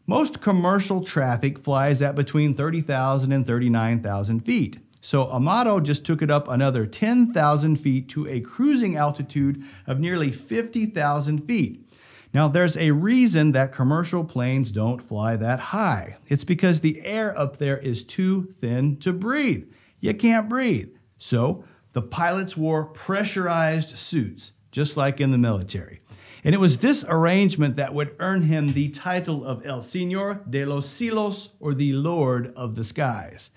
Most 0.07 0.41
commercial 0.41 1.03
traffic 1.03 1.59
flies 1.59 2.01
at 2.01 2.15
between 2.15 2.55
30,000 2.55 3.31
and 3.31 3.45
39,000 3.45 4.41
feet. 4.41 4.79
So 5.01 5.27
Amado 5.27 5.79
just 5.79 6.03
took 6.03 6.21
it 6.21 6.31
up 6.31 6.47
another 6.47 6.85
10,000 6.85 7.75
feet 7.75 8.09
to 8.09 8.27
a 8.27 8.41
cruising 8.41 8.97
altitude 8.97 9.63
of 9.85 9.99
nearly 9.99 10.31
50,000 10.31 11.45
feet. 11.45 11.87
Now, 12.35 12.49
there's 12.49 12.75
a 12.75 12.91
reason 12.91 13.53
that 13.53 13.71
commercial 13.71 14.21
planes 14.21 14.69
don't 14.69 15.01
fly 15.01 15.37
that 15.37 15.61
high. 15.61 16.17
It's 16.27 16.43
because 16.43 16.81
the 16.81 16.99
air 17.05 17.33
up 17.39 17.55
there 17.55 17.77
is 17.77 18.03
too 18.03 18.53
thin 18.59 18.97
to 18.97 19.13
breathe. 19.13 19.69
You 20.01 20.13
can't 20.13 20.49
breathe. 20.49 20.89
So, 21.17 21.63
the 21.93 22.01
pilots 22.01 22.57
wore 22.57 22.87
pressurized 22.87 23.91
suits, 23.91 24.51
just 24.71 24.97
like 24.97 25.21
in 25.21 25.31
the 25.31 25.37
military. 25.37 26.01
And 26.43 26.53
it 26.53 26.57
was 26.57 26.77
this 26.77 27.05
arrangement 27.07 27.77
that 27.77 27.93
would 27.93 28.13
earn 28.19 28.41
him 28.41 28.73
the 28.73 28.89
title 28.89 29.45
of 29.45 29.65
El 29.65 29.79
Señor 29.79 30.51
de 30.51 30.65
los 30.65 30.89
Cielos, 30.89 31.51
or 31.61 31.73
the 31.73 31.93
Lord 31.93 32.51
of 32.57 32.75
the 32.75 32.83
Skies. 32.83 33.49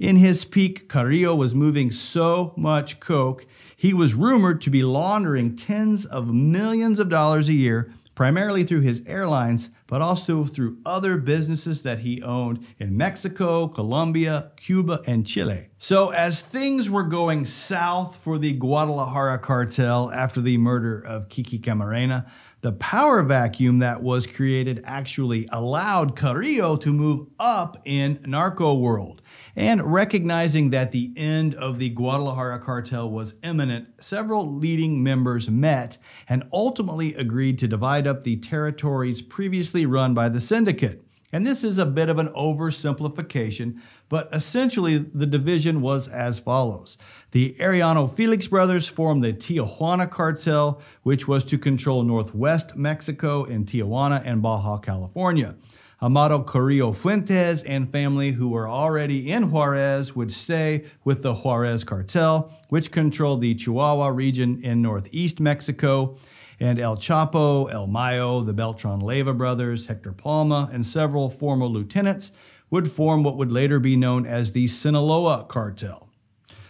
In 0.00 0.16
his 0.16 0.44
peak, 0.44 0.88
Carrillo 0.88 1.36
was 1.36 1.54
moving 1.54 1.92
so 1.92 2.52
much 2.56 2.98
coke, 2.98 3.46
he 3.76 3.94
was 3.94 4.12
rumored 4.12 4.60
to 4.62 4.70
be 4.70 4.82
laundering 4.82 5.54
tens 5.54 6.04
of 6.06 6.34
millions 6.34 6.98
of 6.98 7.08
dollars 7.08 7.48
a 7.48 7.52
year 7.52 7.92
primarily 8.14 8.64
through 8.64 8.80
his 8.80 9.02
airlines, 9.06 9.70
but 9.86 10.00
also 10.00 10.44
through 10.44 10.78
other 10.86 11.16
businesses 11.16 11.82
that 11.82 11.98
he 11.98 12.22
owned 12.22 12.66
in 12.78 12.96
Mexico, 12.96 13.68
Colombia, 13.68 14.52
Cuba, 14.56 15.02
and 15.06 15.26
Chile. 15.26 15.68
So, 15.78 16.10
as 16.10 16.40
things 16.40 16.88
were 16.88 17.02
going 17.02 17.44
south 17.44 18.16
for 18.16 18.38
the 18.38 18.52
Guadalajara 18.52 19.38
cartel 19.38 20.10
after 20.12 20.40
the 20.40 20.56
murder 20.56 21.00
of 21.00 21.28
Kiki 21.28 21.58
Camarena, 21.58 22.26
the 22.64 22.72
power 22.72 23.22
vacuum 23.22 23.78
that 23.78 24.02
was 24.02 24.26
created 24.26 24.80
actually 24.86 25.46
allowed 25.52 26.16
Carrillo 26.16 26.76
to 26.76 26.94
move 26.94 27.26
up 27.38 27.76
in 27.84 28.18
narco 28.26 28.72
world. 28.72 29.20
And 29.54 29.82
recognizing 29.82 30.70
that 30.70 30.90
the 30.90 31.12
end 31.14 31.56
of 31.56 31.78
the 31.78 31.90
Guadalajara 31.90 32.58
cartel 32.60 33.10
was 33.10 33.34
imminent, 33.42 33.88
several 34.00 34.56
leading 34.56 35.02
members 35.02 35.50
met 35.50 35.98
and 36.30 36.42
ultimately 36.54 37.14
agreed 37.16 37.58
to 37.58 37.68
divide 37.68 38.06
up 38.06 38.24
the 38.24 38.36
territories 38.36 39.20
previously 39.20 39.84
run 39.84 40.14
by 40.14 40.30
the 40.30 40.40
syndicate. 40.40 41.03
And 41.34 41.44
this 41.44 41.64
is 41.64 41.78
a 41.78 41.84
bit 41.84 42.08
of 42.08 42.20
an 42.20 42.28
oversimplification, 42.28 43.80
but 44.08 44.28
essentially 44.32 44.98
the 44.98 45.26
division 45.26 45.80
was 45.80 46.06
as 46.06 46.38
follows. 46.38 46.96
The 47.32 47.56
Arellano 47.58 48.14
Felix 48.14 48.46
brothers 48.46 48.86
formed 48.86 49.24
the 49.24 49.32
Tijuana 49.32 50.08
cartel, 50.08 50.80
which 51.02 51.26
was 51.26 51.42
to 51.46 51.58
control 51.58 52.04
northwest 52.04 52.76
Mexico 52.76 53.42
in 53.42 53.64
Tijuana 53.64 54.22
and 54.24 54.42
Baja 54.42 54.78
California. 54.78 55.56
Amado 56.00 56.40
Carrillo 56.40 56.92
Fuentes 56.92 57.64
and 57.64 57.90
family 57.90 58.30
who 58.30 58.50
were 58.50 58.68
already 58.68 59.32
in 59.32 59.50
Juarez 59.50 60.14
would 60.14 60.30
stay 60.30 60.84
with 61.02 61.22
the 61.22 61.34
Juarez 61.34 61.82
cartel, 61.82 62.52
which 62.68 62.92
controlled 62.92 63.40
the 63.40 63.56
Chihuahua 63.56 64.06
region 64.06 64.62
in 64.62 64.80
northeast 64.80 65.40
Mexico. 65.40 66.16
And 66.60 66.78
El 66.78 66.96
Chapo, 66.96 67.72
El 67.72 67.86
Mayo, 67.86 68.40
the 68.42 68.52
Beltran 68.52 69.00
Leyva 69.00 69.36
brothers, 69.36 69.86
Hector 69.86 70.12
Palma, 70.12 70.68
and 70.72 70.84
several 70.84 71.28
former 71.28 71.66
lieutenants 71.66 72.32
would 72.70 72.90
form 72.90 73.22
what 73.22 73.36
would 73.36 73.52
later 73.52 73.78
be 73.78 73.96
known 73.96 74.26
as 74.26 74.52
the 74.52 74.66
Sinaloa 74.66 75.44
cartel. 75.48 76.08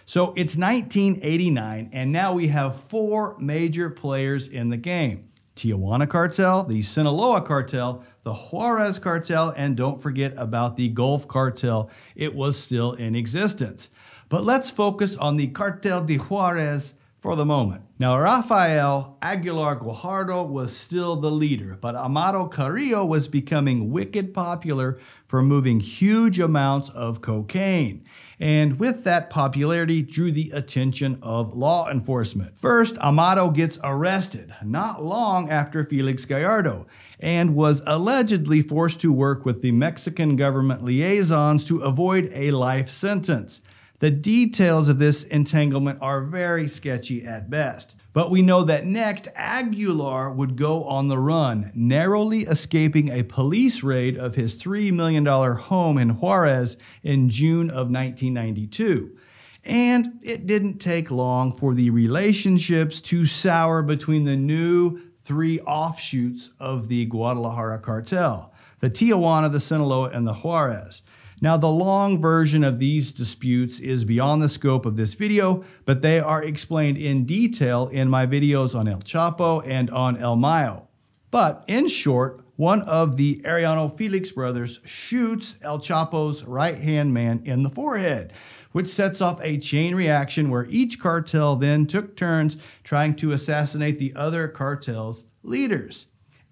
So 0.06 0.34
it's 0.36 0.56
1989, 0.56 1.90
and 1.92 2.12
now 2.12 2.34
we 2.34 2.46
have 2.48 2.80
four 2.82 3.36
major 3.38 3.88
players 3.88 4.48
in 4.48 4.68
the 4.68 4.76
game. 4.76 5.30
Tijuana 5.56 6.08
cartel, 6.08 6.64
the 6.64 6.82
Sinaloa 6.82 7.40
cartel, 7.40 8.04
the 8.24 8.34
Juarez 8.34 8.98
cartel, 8.98 9.54
and 9.56 9.76
don't 9.76 10.00
forget 10.00 10.34
about 10.36 10.76
the 10.76 10.88
Gulf 10.88 11.28
cartel. 11.28 11.90
It 12.16 12.34
was 12.34 12.58
still 12.58 12.94
in 12.94 13.14
existence. 13.14 13.88
But 14.28 14.44
let's 14.44 14.68
focus 14.70 15.16
on 15.16 15.36
the 15.36 15.46
Cartel 15.48 16.04
de 16.04 16.16
Juarez 16.16 16.94
for 17.24 17.36
the 17.36 17.44
moment. 17.46 17.80
Now, 17.98 18.20
Rafael 18.20 19.16
Aguilar 19.22 19.76
Guajardo 19.76 20.46
was 20.46 20.76
still 20.76 21.16
the 21.16 21.30
leader, 21.30 21.78
but 21.80 21.94
Amado 21.94 22.46
Carrillo 22.48 23.02
was 23.06 23.28
becoming 23.28 23.90
wicked 23.90 24.34
popular 24.34 25.00
for 25.26 25.42
moving 25.42 25.80
huge 25.80 26.38
amounts 26.38 26.90
of 26.90 27.22
cocaine. 27.22 28.04
And 28.40 28.78
with 28.78 29.04
that 29.04 29.30
popularity, 29.30 30.02
drew 30.02 30.32
the 30.32 30.50
attention 30.50 31.18
of 31.22 31.56
law 31.56 31.88
enforcement. 31.88 32.60
First, 32.60 32.98
Amado 32.98 33.48
gets 33.48 33.78
arrested 33.82 34.54
not 34.62 35.02
long 35.02 35.48
after 35.48 35.82
Felix 35.82 36.26
Gallardo 36.26 36.86
and 37.20 37.54
was 37.54 37.80
allegedly 37.86 38.60
forced 38.60 39.00
to 39.00 39.10
work 39.10 39.46
with 39.46 39.62
the 39.62 39.72
Mexican 39.72 40.36
government 40.36 40.84
liaisons 40.84 41.64
to 41.68 41.80
avoid 41.84 42.30
a 42.34 42.50
life 42.50 42.90
sentence. 42.90 43.62
The 44.04 44.10
details 44.10 44.90
of 44.90 44.98
this 44.98 45.24
entanglement 45.24 45.98
are 46.02 46.20
very 46.20 46.68
sketchy 46.68 47.24
at 47.24 47.48
best. 47.48 47.94
But 48.12 48.30
we 48.30 48.42
know 48.42 48.62
that 48.64 48.84
next, 48.84 49.28
Aguilar 49.34 50.30
would 50.30 50.56
go 50.56 50.84
on 50.84 51.08
the 51.08 51.16
run, 51.16 51.72
narrowly 51.74 52.42
escaping 52.42 53.08
a 53.08 53.22
police 53.22 53.82
raid 53.82 54.18
of 54.18 54.34
his 54.34 54.60
$3 54.62 54.92
million 54.92 55.24
home 55.24 55.96
in 55.96 56.10
Juarez 56.10 56.76
in 57.02 57.30
June 57.30 57.70
of 57.70 57.88
1992. 57.90 59.16
And 59.64 60.18
it 60.20 60.46
didn't 60.46 60.80
take 60.80 61.10
long 61.10 61.50
for 61.50 61.72
the 61.72 61.88
relationships 61.88 63.00
to 63.00 63.24
sour 63.24 63.82
between 63.82 64.24
the 64.24 64.36
new 64.36 65.00
three 65.22 65.60
offshoots 65.60 66.50
of 66.60 66.88
the 66.88 67.06
Guadalajara 67.06 67.78
cartel 67.78 68.52
the 68.80 68.90
Tijuana, 68.90 69.50
the 69.50 69.60
Sinaloa, 69.60 70.10
and 70.10 70.26
the 70.26 70.34
Juarez. 70.34 71.00
Now, 71.40 71.56
the 71.56 71.68
long 71.68 72.20
version 72.20 72.64
of 72.64 72.78
these 72.78 73.12
disputes 73.12 73.80
is 73.80 74.04
beyond 74.04 74.42
the 74.42 74.48
scope 74.48 74.86
of 74.86 74.96
this 74.96 75.14
video, 75.14 75.64
but 75.84 76.00
they 76.00 76.20
are 76.20 76.42
explained 76.42 76.96
in 76.96 77.24
detail 77.24 77.88
in 77.88 78.08
my 78.08 78.26
videos 78.26 78.74
on 78.74 78.88
El 78.88 79.00
Chapo 79.00 79.62
and 79.66 79.90
on 79.90 80.16
El 80.16 80.36
Mayo. 80.36 80.88
But 81.30 81.64
in 81.66 81.88
short, 81.88 82.44
one 82.56 82.82
of 82.82 83.16
the 83.16 83.42
Arellano 83.44 83.98
Felix 83.98 84.30
brothers 84.30 84.78
shoots 84.84 85.56
El 85.62 85.80
Chapo's 85.80 86.44
right 86.44 86.78
hand 86.78 87.12
man 87.12 87.42
in 87.44 87.64
the 87.64 87.70
forehead, 87.70 88.32
which 88.70 88.86
sets 88.86 89.20
off 89.20 89.40
a 89.42 89.58
chain 89.58 89.96
reaction 89.96 90.50
where 90.50 90.66
each 90.70 91.00
cartel 91.00 91.56
then 91.56 91.86
took 91.86 92.16
turns 92.16 92.56
trying 92.84 93.16
to 93.16 93.32
assassinate 93.32 93.98
the 93.98 94.14
other 94.14 94.46
cartel's 94.46 95.24
leaders. 95.42 96.06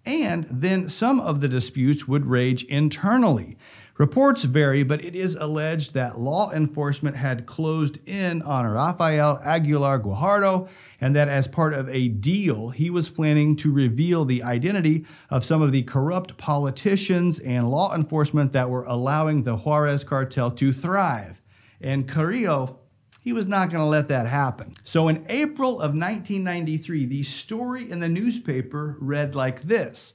And 0.05 0.45
then 0.51 0.89
some 0.89 1.21
of 1.21 1.41
the 1.41 1.49
disputes 1.49 2.09
would 2.09 2.27
rage 2.27 2.65
internally. 2.65 3.57
Reports 3.99 4.45
vary, 4.45 4.83
but 4.83 5.05
it 5.05 5.15
is 5.15 5.35
alleged 5.35 5.93
that 5.95 6.19
law 6.19 6.51
enforcement 6.51 7.15
had 7.15 7.45
closed 7.45 7.99
in 8.09 8.41
on 8.43 8.67
Rafael 8.67 9.39
Aguilar 9.45 10.01
Guajardo 10.01 10.69
and 11.01 11.15
that 11.15 11.29
as 11.29 11.47
part 11.47 11.75
of 11.75 11.89
a 11.91 12.09
deal, 12.09 12.71
he 12.71 12.89
was 12.89 13.11
planning 13.11 13.55
to 13.57 13.71
reveal 13.71 14.25
the 14.25 14.43
identity 14.43 15.05
of 15.31 15.45
some 15.45 15.61
of 15.61 15.73
the 15.73 15.83
corrupt 15.83 16.37
politicians 16.39 17.39
and 17.41 17.71
law 17.71 17.95
enforcement 17.95 18.53
that 18.53 18.71
were 18.71 18.85
allowing 18.85 19.43
the 19.43 19.57
Juarez 19.57 20.05
cartel 20.05 20.51
to 20.53 20.73
thrive. 20.73 21.43
And 21.81 22.09
Carrillo 22.09 22.79
he 23.23 23.33
was 23.33 23.47
not 23.47 23.71
going 23.71 23.81
to 23.81 23.87
let 23.87 24.09
that 24.09 24.27
happen. 24.27 24.73
So 24.85 25.07
in 25.09 25.25
April 25.29 25.75
of 25.75 25.95
1993, 25.95 27.07
the 27.07 27.23
story 27.23 27.89
in 27.89 28.01
the 28.01 28.09
newspaper 28.09 28.97
read 29.01 29.37
like 29.37 29.63
this 29.63 30.15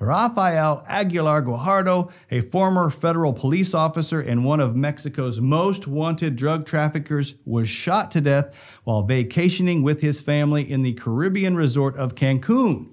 Rafael 0.00 0.84
Aguilar 0.86 1.42
Guajardo, 1.42 2.10
a 2.30 2.40
former 2.42 2.88
federal 2.88 3.32
police 3.32 3.74
officer 3.74 4.20
and 4.20 4.44
one 4.44 4.60
of 4.60 4.76
Mexico's 4.76 5.40
most 5.40 5.88
wanted 5.88 6.36
drug 6.36 6.66
traffickers, 6.66 7.34
was 7.44 7.68
shot 7.68 8.12
to 8.12 8.20
death 8.20 8.54
while 8.84 9.02
vacationing 9.02 9.82
with 9.82 10.00
his 10.00 10.20
family 10.20 10.70
in 10.70 10.82
the 10.82 10.92
Caribbean 10.92 11.56
resort 11.56 11.96
of 11.96 12.14
Cancun. 12.14 12.90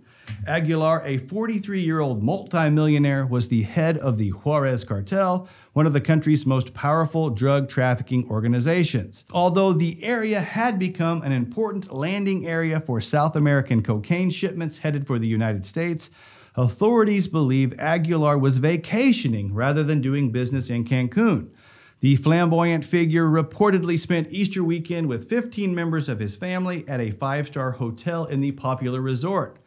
Aguilar, 0.47 1.03
a 1.05 1.19
43 1.19 1.81
year 1.81 1.99
old 1.99 2.23
multimillionaire, 2.23 3.27
was 3.27 3.47
the 3.47 3.61
head 3.61 3.99
of 3.99 4.17
the 4.17 4.29
Juarez 4.29 4.83
cartel, 4.83 5.47
one 5.73 5.85
of 5.85 5.93
the 5.93 6.01
country's 6.01 6.47
most 6.47 6.73
powerful 6.73 7.29
drug 7.29 7.69
trafficking 7.69 8.27
organizations. 8.29 9.23
Although 9.31 9.73
the 9.73 10.03
area 10.03 10.41
had 10.41 10.79
become 10.79 11.21
an 11.21 11.31
important 11.31 11.93
landing 11.93 12.47
area 12.47 12.79
for 12.79 12.99
South 12.99 13.35
American 13.35 13.83
cocaine 13.83 14.31
shipments 14.31 14.79
headed 14.79 15.05
for 15.05 15.19
the 15.19 15.27
United 15.27 15.65
States, 15.67 16.09
authorities 16.57 17.27
believe 17.27 17.79
Aguilar 17.79 18.37
was 18.37 18.57
vacationing 18.57 19.53
rather 19.53 19.83
than 19.83 20.01
doing 20.01 20.31
business 20.31 20.69
in 20.69 20.85
Cancun. 20.85 21.49
The 22.01 22.17
flamboyant 22.17 22.85
figure 22.85 23.25
reportedly 23.25 23.97
spent 23.97 24.27
Easter 24.29 24.63
weekend 24.63 25.07
with 25.07 25.29
15 25.29 25.73
members 25.73 26.09
of 26.09 26.19
his 26.19 26.35
family 26.35 26.85
at 26.87 26.99
a 26.99 27.11
five 27.11 27.47
star 27.47 27.71
hotel 27.71 28.25
in 28.25 28.41
the 28.41 28.51
popular 28.51 29.01
resort. 29.01 29.57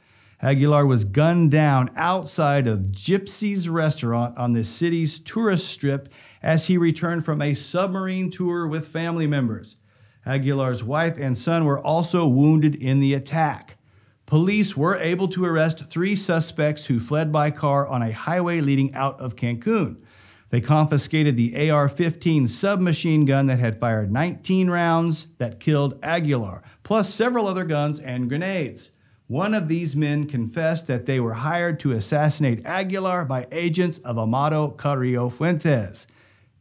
Aguilar 0.40 0.87
was 0.87 1.05
gunned 1.05 1.51
down 1.51 1.90
outside 1.96 2.68
of 2.68 2.92
Gypsy's 2.92 3.68
restaurant 3.68 4.38
on 4.38 4.53
the 4.53 4.62
city's 4.62 5.18
tourist 5.18 5.66
strip 5.66 6.11
as 6.42 6.64
he 6.64 6.79
returned 6.79 7.24
from 7.24 7.42
a 7.42 7.55
submarine 7.55 8.31
tour 8.31 8.68
with 8.68 8.87
family 8.87 9.27
members. 9.27 9.77
Aguilar's 10.24 10.85
wife 10.85 11.16
and 11.18 11.37
son 11.37 11.64
were 11.64 11.81
also 11.81 12.27
wounded 12.27 12.77
in 12.77 13.01
the 13.01 13.14
attack. 13.14 13.78
Police 14.29 14.77
were 14.77 14.99
able 14.99 15.27
to 15.29 15.47
arrest 15.47 15.87
three 15.88 16.14
suspects 16.14 16.85
who 16.85 17.01
fled 17.01 17.33
by 17.33 17.51
car 17.51 17.88
on 17.88 18.03
a 18.03 18.12
highway 18.12 18.61
leading 18.61 18.95
out 18.95 19.19
of 19.23 19.37
Cancun. 19.37 19.97
They 20.51 20.61
confiscated 20.61 21.35
the 21.35 21.71
AR 21.71 21.88
15 21.88 22.47
submachine 22.47 23.25
gun 23.25 23.47
that 23.47 23.59
had 23.59 23.81
fired 23.81 24.12
19 24.12 24.69
rounds 24.69 25.29
that 25.38 25.61
killed 25.61 25.99
Aguilar, 26.03 26.62
plus 26.83 27.09
several 27.09 27.47
other 27.47 27.64
guns 27.64 28.01
and 28.01 28.29
grenades. 28.29 28.91
One 29.29 29.55
of 29.55 29.67
these 29.67 29.97
men 29.97 30.27
confessed 30.27 30.88
that 30.88 31.07
they 31.07 31.21
were 31.21 31.33
hired 31.33 31.81
to 31.81 31.93
assassinate 31.93 32.67
Aguilar 32.67 33.25
by 33.25 33.47
agents 33.51 33.97
of 34.01 34.19
Amado 34.19 34.69
Carrillo 34.69 35.31
Fuentes. 35.31 36.07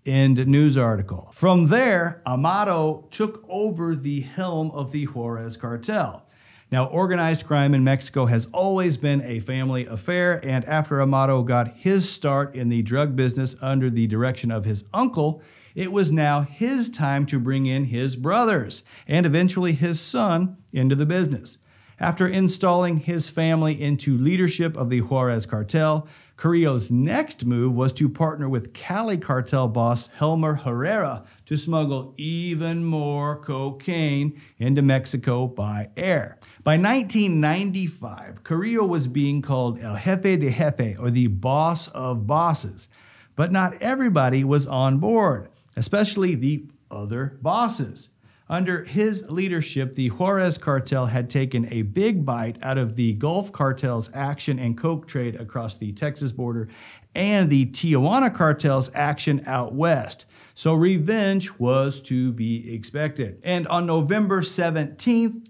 End 0.05 0.47
news 0.47 0.77
article. 0.77 1.31
From 1.33 1.67
there, 1.67 2.21
Amado 2.25 3.09
took 3.11 3.43
over 3.49 3.93
the 3.93 4.21
helm 4.21 4.71
of 4.71 4.93
the 4.93 5.03
Juarez 5.03 5.57
cartel. 5.57 6.26
Now, 6.69 6.87
organized 6.87 7.45
crime 7.45 7.73
in 7.73 7.85
Mexico 7.85 8.25
has 8.25 8.47
always 8.51 8.97
been 8.97 9.21
a 9.21 9.39
family 9.39 9.85
affair, 9.85 10.45
and 10.45 10.65
after 10.65 11.01
Amado 11.01 11.41
got 11.41 11.77
his 11.77 12.09
start 12.09 12.55
in 12.55 12.67
the 12.67 12.81
drug 12.81 13.15
business 13.15 13.55
under 13.61 13.89
the 13.89 14.05
direction 14.05 14.51
of 14.51 14.65
his 14.65 14.83
uncle, 14.93 15.41
it 15.75 15.89
was 15.89 16.11
now 16.11 16.41
his 16.41 16.89
time 16.89 17.25
to 17.27 17.39
bring 17.39 17.67
in 17.67 17.85
his 17.85 18.17
brothers 18.17 18.83
and 19.07 19.25
eventually 19.25 19.71
his 19.71 20.01
son 20.01 20.57
into 20.73 20.95
the 20.95 21.05
business. 21.05 21.57
After 22.01 22.27
installing 22.27 22.97
his 22.97 23.29
family 23.29 23.81
into 23.81 24.17
leadership 24.17 24.75
of 24.75 24.89
the 24.89 24.99
Juarez 24.99 25.45
cartel, 25.45 26.05
Carrillo's 26.37 26.91
next 26.91 27.45
move 27.45 27.73
was 27.73 27.91
to 27.93 28.07
partner 28.07 28.47
with 28.47 28.71
Cali 28.71 29.17
cartel 29.17 29.67
boss 29.67 30.07
Helmer 30.15 30.53
Herrera 30.53 31.25
to 31.47 31.57
smuggle 31.57 32.13
even 32.15 32.85
more 32.85 33.37
cocaine 33.41 34.39
into 34.59 34.83
Mexico 34.83 35.47
by 35.47 35.89
air. 35.97 36.37
By 36.61 36.77
1995, 36.77 38.43
Carrillo 38.43 38.85
was 38.85 39.07
being 39.07 39.41
called 39.41 39.79
El 39.79 39.95
Jefe 39.95 40.39
de 40.39 40.51
Jefe, 40.51 40.99
or 40.99 41.09
the 41.09 41.25
boss 41.25 41.87
of 41.87 42.27
bosses. 42.27 42.87
But 43.35 43.51
not 43.51 43.81
everybody 43.81 44.43
was 44.43 44.67
on 44.67 44.99
board, 44.99 45.49
especially 45.75 46.35
the 46.35 46.67
other 46.91 47.39
bosses. 47.41 48.09
Under 48.49 48.85
his 48.85 49.25
leadership, 49.29 49.93
the 49.95 50.07
Juarez 50.07 50.57
cartel 50.57 51.05
had 51.05 51.29
taken 51.29 51.67
a 51.71 51.81
big 51.81 52.25
bite 52.25 52.57
out 52.61 52.77
of 52.77 52.95
the 52.95 53.11
Gulf 53.13 53.51
cartel's 53.51 54.09
action 54.13 54.57
and 54.57 54.77
coke 54.77 55.05
trade 55.05 55.35
across 55.35 55.75
the 55.75 55.91
Texas 55.91 56.31
border 56.31 56.69
and 57.13 57.49
the 57.49 57.65
Tijuana 57.65 58.33
cartel's 58.33 58.89
action 58.93 59.43
out 59.47 59.73
west. 59.73 60.27
So 60.55 60.73
revenge 60.73 61.51
was 61.59 61.99
to 62.01 62.31
be 62.31 62.73
expected. 62.73 63.41
And 63.43 63.67
on 63.67 63.85
November 63.85 64.41
17, 64.41 64.95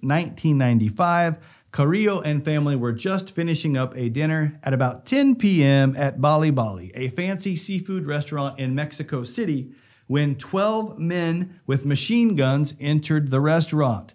1995, 0.02 1.38
Carrillo 1.72 2.22
and 2.22 2.44
family 2.44 2.76
were 2.76 2.94
just 2.94 3.36
finishing 3.36 3.78
up 3.78 3.96
a 3.96 4.10
dinner 4.10 4.60
at 4.64 4.74
about 4.74 5.06
10 5.06 5.36
p.m. 5.36 5.96
at 5.98 6.20
Bali 6.20 6.52
Hai, 6.52 6.90
a 6.96 7.10
fancy 7.10 7.56
seafood 7.56 8.08
restaurant 8.08 8.58
in 8.58 8.74
Mexico 8.74 9.24
City 9.24 9.72
when 10.08 10.36
12 10.36 10.98
men 10.98 11.60
with 11.68 11.86
machine 11.86 12.36
guns 12.36 12.74
entered 12.80 13.30
the 13.30 13.40
restaurant. 13.40 14.14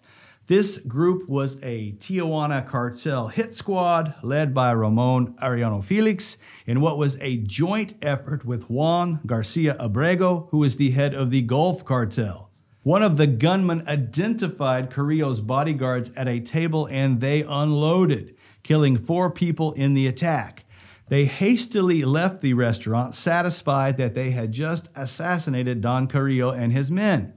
This 0.48 0.78
group 0.78 1.28
was 1.28 1.57
a 1.62 1.92
Tijuana 1.92 2.66
cartel 2.66 3.28
hit 3.28 3.55
squad 3.55 4.14
led 4.22 4.52
by 4.52 4.72
Ramon 4.72 5.35
Arellano 5.35 5.83
Felix 5.83 6.37
in 6.66 6.81
what 6.81 6.98
was 6.98 7.16
a 7.20 7.38
joint 7.38 7.94
effort 8.02 8.44
with 8.44 8.68
Juan 8.68 9.20
Garcia 9.24 9.76
Abrego, 9.78 10.48
who 10.50 10.64
is 10.64 10.76
the 10.76 10.90
head 10.90 11.14
of 11.14 11.31
the 11.31 11.42
Gulf 11.42 11.85
cartel. 11.85 12.50
One 12.83 13.05
of 13.05 13.16
the 13.16 13.28
gunmen 13.28 13.87
identified 13.87 14.90
Carrillo's 14.90 15.40
bodyguards 15.40 16.11
at 16.16 16.26
a 16.26 16.40
table 16.40 16.87
and 16.87 17.20
they 17.20 17.42
unloaded, 17.42 18.35
killing 18.64 18.98
four 18.98 19.31
people 19.31 19.72
in 19.74 19.94
the 19.94 20.09
attack. 20.09 20.64
They 21.12 21.27
hastily 21.27 22.07
left 22.07 22.40
the 22.40 22.55
restaurant, 22.55 23.14
satisfied 23.14 23.98
that 23.98 24.14
they 24.14 24.31
had 24.31 24.51
just 24.51 24.88
assassinated 24.96 25.83
Don 25.83 26.07
Carrillo 26.07 26.53
and 26.53 26.72
his 26.72 26.90
men. 26.90 27.35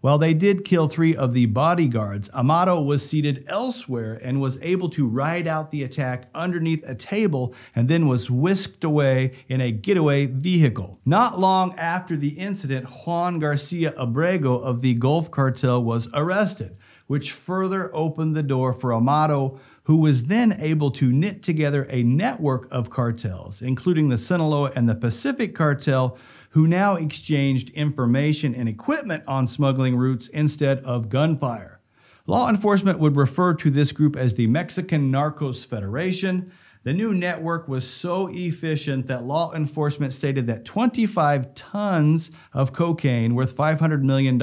While 0.00 0.18
they 0.18 0.34
did 0.34 0.64
kill 0.64 0.88
three 0.88 1.14
of 1.14 1.32
the 1.32 1.46
bodyguards, 1.46 2.28
Amado 2.30 2.82
was 2.82 3.08
seated 3.08 3.44
elsewhere 3.46 4.18
and 4.24 4.40
was 4.40 4.58
able 4.60 4.90
to 4.90 5.06
ride 5.06 5.46
out 5.46 5.70
the 5.70 5.84
attack 5.84 6.30
underneath 6.34 6.82
a 6.84 6.96
table 6.96 7.54
and 7.76 7.88
then 7.88 8.08
was 8.08 8.28
whisked 8.28 8.82
away 8.82 9.34
in 9.48 9.60
a 9.60 9.70
getaway 9.70 10.26
vehicle. 10.26 10.98
Not 11.06 11.38
long 11.38 11.78
after 11.78 12.16
the 12.16 12.30
incident, 12.30 12.88
Juan 12.88 13.38
Garcia 13.38 13.94
Abrego 13.96 14.58
of 14.58 14.80
the 14.80 14.94
Gulf 14.94 15.30
Cartel 15.30 15.84
was 15.84 16.08
arrested, 16.12 16.76
which 17.06 17.30
further 17.30 17.94
opened 17.94 18.34
the 18.34 18.42
door 18.42 18.72
for 18.72 18.92
Amado, 18.92 19.60
who 19.84 19.96
was 19.96 20.24
then 20.24 20.56
able 20.60 20.90
to 20.90 21.12
knit 21.12 21.42
together 21.42 21.86
a 21.90 22.02
network 22.04 22.68
of 22.70 22.90
cartels, 22.90 23.62
including 23.62 24.08
the 24.08 24.18
Sinaloa 24.18 24.70
and 24.76 24.88
the 24.88 24.94
Pacific 24.94 25.54
Cartel, 25.54 26.16
who 26.50 26.68
now 26.68 26.94
exchanged 26.96 27.70
information 27.70 28.54
and 28.54 28.68
equipment 28.68 29.24
on 29.26 29.46
smuggling 29.46 29.96
routes 29.96 30.28
instead 30.28 30.78
of 30.80 31.08
gunfire. 31.08 31.80
Law 32.26 32.48
enforcement 32.48 33.00
would 33.00 33.16
refer 33.16 33.54
to 33.54 33.70
this 33.70 33.90
group 33.90 34.16
as 34.16 34.34
the 34.34 34.46
Mexican 34.46 35.10
Narcos 35.10 35.66
Federation. 35.66 36.52
The 36.84 36.92
new 36.92 37.14
network 37.14 37.66
was 37.66 37.88
so 37.88 38.28
efficient 38.30 39.08
that 39.08 39.24
law 39.24 39.52
enforcement 39.54 40.12
stated 40.12 40.46
that 40.46 40.64
25 40.64 41.54
tons 41.54 42.30
of 42.52 42.72
cocaine 42.72 43.34
worth 43.34 43.56
$500 43.56 44.02
million 44.02 44.38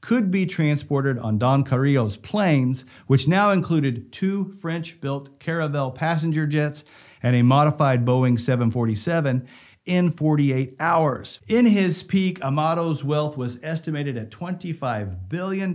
could 0.00 0.30
be 0.30 0.46
transported 0.46 1.18
on 1.18 1.38
Don 1.38 1.64
Carrillo's 1.64 2.16
planes, 2.16 2.84
which 3.06 3.28
now 3.28 3.50
included 3.50 4.12
two 4.12 4.52
French 4.60 5.00
built 5.00 5.38
Caravelle 5.40 5.94
passenger 5.94 6.46
jets 6.46 6.84
and 7.22 7.34
a 7.34 7.42
modified 7.42 8.04
Boeing 8.04 8.38
747 8.38 9.48
in 9.88 10.10
48 10.10 10.76
hours. 10.80 11.40
In 11.48 11.64
his 11.64 12.02
peak, 12.02 12.38
Amado's 12.44 13.02
wealth 13.02 13.36
was 13.36 13.58
estimated 13.64 14.18
at 14.18 14.30
$25 14.30 15.28
billion, 15.28 15.74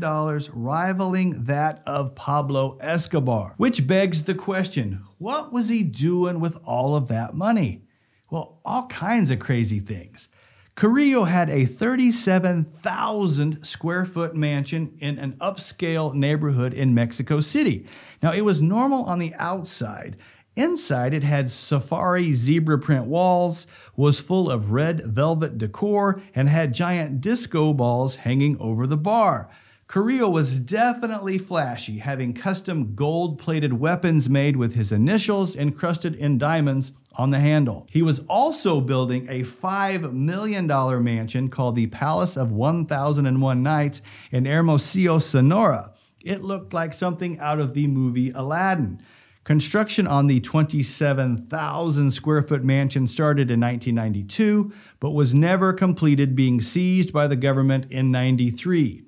rivaling 0.54 1.44
that 1.46 1.82
of 1.88 2.14
Pablo 2.14 2.78
Escobar. 2.80 3.56
Which 3.58 3.86
begs 3.88 4.24
the 4.24 4.36
question 4.36 5.04
what 5.18 5.52
was 5.52 5.68
he 5.68 5.84
doing 5.84 6.40
with 6.40 6.58
all 6.64 6.96
of 6.96 7.08
that 7.08 7.34
money? 7.34 7.82
Well, 8.30 8.60
all 8.64 8.88
kinds 8.88 9.32
of 9.32 9.40
crazy 9.40 9.80
things. 9.80 10.30
Carrillo 10.76 11.24
had 11.24 11.52
a 11.52 11.66
37,000 11.66 13.64
square 13.64 14.06
foot 14.06 14.36
mansion 14.36 14.92
in 15.00 15.20
an 15.20 15.34
upscale 15.34 16.16
neighborhood 16.16 16.74
in 16.74 16.96
Mexico 16.96 17.42
City. 17.42 17.86
Now, 18.24 18.32
it 18.34 18.42
was 18.42 18.60
normal 18.60 19.04
on 19.04 19.20
the 19.20 19.36
outside. 19.36 20.18
Inside, 20.56 21.14
it 21.14 21.24
had 21.24 21.52
safari 21.52 22.34
zebra 22.34 22.80
print 22.80 23.06
walls, 23.06 23.68
was 23.96 24.20
full 24.20 24.50
of 24.50 24.72
red 24.72 25.04
velvet 25.06 25.60
decor, 25.60 26.22
and 26.34 26.50
had 26.50 26.74
giant 26.74 27.22
disco 27.22 27.72
balls 27.72 28.16
hanging 28.16 28.58
over 28.60 28.88
the 28.88 28.98
bar. 28.98 29.50
Carrillo 29.94 30.28
was 30.28 30.58
definitely 30.58 31.38
flashy, 31.38 32.00
having 32.00 32.34
custom 32.34 32.96
gold 32.96 33.38
plated 33.38 33.72
weapons 33.72 34.28
made 34.28 34.58
with 34.58 34.74
his 34.74 34.92
initials 34.92 35.56
encrusted 35.56 36.16
in 36.16 36.40
diamonds 36.40 36.94
on 37.14 37.30
the 37.30 37.38
handle. 37.38 37.86
He 37.92 38.02
was 38.02 38.18
also 38.22 38.82
building 38.82 39.28
a 39.30 39.44
$5 39.44 40.12
million 40.12 40.66
mansion 41.04 41.48
called 41.48 41.76
the 41.76 41.86
Palace 41.86 42.38
of 42.38 42.52
1001 42.52 43.62
Nights 43.62 44.02
in 44.32 44.46
Hermosillo, 44.46 45.20
Sonora. 45.20 45.94
It 46.24 46.42
looked 46.42 46.74
like 46.74 46.96
something 46.96 47.38
out 47.38 47.60
of 47.60 47.76
the 47.76 47.86
movie 47.86 48.32
Aladdin. 48.32 49.00
Construction 49.44 50.08
on 50.08 50.26
the 50.26 50.40
27,000 50.40 52.10
square 52.10 52.42
foot 52.42 52.64
mansion 52.64 53.06
started 53.06 53.52
in 53.52 53.60
1992, 53.60 54.74
but 55.00 55.12
was 55.12 55.36
never 55.36 55.72
completed, 55.72 56.36
being 56.36 56.62
seized 56.62 57.14
by 57.14 57.28
the 57.28 57.36
government 57.36 57.92
in 57.92 58.10
93. 58.10 59.04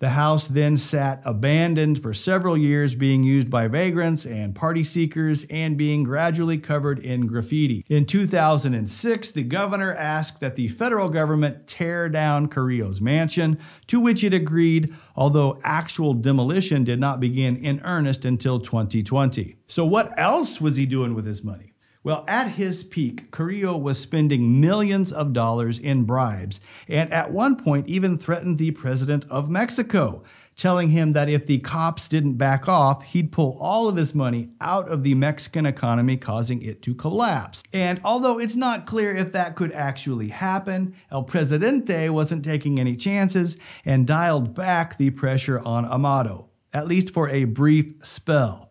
The 0.00 0.08
house 0.08 0.48
then 0.48 0.78
sat 0.78 1.20
abandoned 1.26 2.02
for 2.02 2.14
several 2.14 2.56
years, 2.56 2.94
being 2.94 3.22
used 3.22 3.50
by 3.50 3.68
vagrants 3.68 4.24
and 4.24 4.54
party 4.54 4.82
seekers 4.82 5.44
and 5.50 5.76
being 5.76 6.04
gradually 6.04 6.56
covered 6.56 7.00
in 7.00 7.26
graffiti. 7.26 7.84
In 7.90 8.06
2006, 8.06 9.32
the 9.32 9.42
governor 9.42 9.94
asked 9.94 10.40
that 10.40 10.56
the 10.56 10.68
federal 10.68 11.10
government 11.10 11.66
tear 11.66 12.08
down 12.08 12.48
Carrillo's 12.48 13.02
mansion, 13.02 13.58
to 13.88 14.00
which 14.00 14.24
it 14.24 14.32
agreed, 14.32 14.94
although 15.16 15.60
actual 15.64 16.14
demolition 16.14 16.82
did 16.82 16.98
not 16.98 17.20
begin 17.20 17.58
in 17.58 17.82
earnest 17.84 18.24
until 18.24 18.58
2020. 18.58 19.58
So, 19.68 19.84
what 19.84 20.18
else 20.18 20.62
was 20.62 20.76
he 20.76 20.86
doing 20.86 21.14
with 21.14 21.26
his 21.26 21.44
money? 21.44 21.69
Well, 22.02 22.24
at 22.26 22.48
his 22.48 22.82
peak, 22.82 23.30
Carrillo 23.30 23.76
was 23.76 23.98
spending 23.98 24.58
millions 24.58 25.12
of 25.12 25.34
dollars 25.34 25.78
in 25.78 26.04
bribes, 26.04 26.58
and 26.88 27.12
at 27.12 27.30
one 27.30 27.56
point 27.56 27.88
even 27.88 28.16
threatened 28.16 28.56
the 28.56 28.70
president 28.70 29.26
of 29.28 29.50
Mexico, 29.50 30.22
telling 30.56 30.88
him 30.88 31.12
that 31.12 31.28
if 31.28 31.44
the 31.44 31.58
cops 31.58 32.08
didn't 32.08 32.38
back 32.38 32.70
off, 32.70 33.02
he'd 33.02 33.30
pull 33.30 33.58
all 33.60 33.86
of 33.86 33.96
his 33.96 34.14
money 34.14 34.48
out 34.62 34.88
of 34.88 35.02
the 35.02 35.14
Mexican 35.14 35.66
economy, 35.66 36.16
causing 36.16 36.62
it 36.62 36.80
to 36.80 36.94
collapse. 36.94 37.62
And 37.74 38.00
although 38.02 38.38
it's 38.38 38.56
not 38.56 38.86
clear 38.86 39.14
if 39.14 39.32
that 39.32 39.54
could 39.54 39.72
actually 39.72 40.28
happen, 40.28 40.94
El 41.10 41.24
Presidente 41.24 42.08
wasn't 42.08 42.46
taking 42.46 42.80
any 42.80 42.96
chances 42.96 43.58
and 43.84 44.06
dialed 44.06 44.54
back 44.54 44.96
the 44.96 45.10
pressure 45.10 45.60
on 45.60 45.84
Amado, 45.84 46.48
at 46.72 46.88
least 46.88 47.12
for 47.12 47.28
a 47.28 47.44
brief 47.44 47.92
spell. 48.02 48.69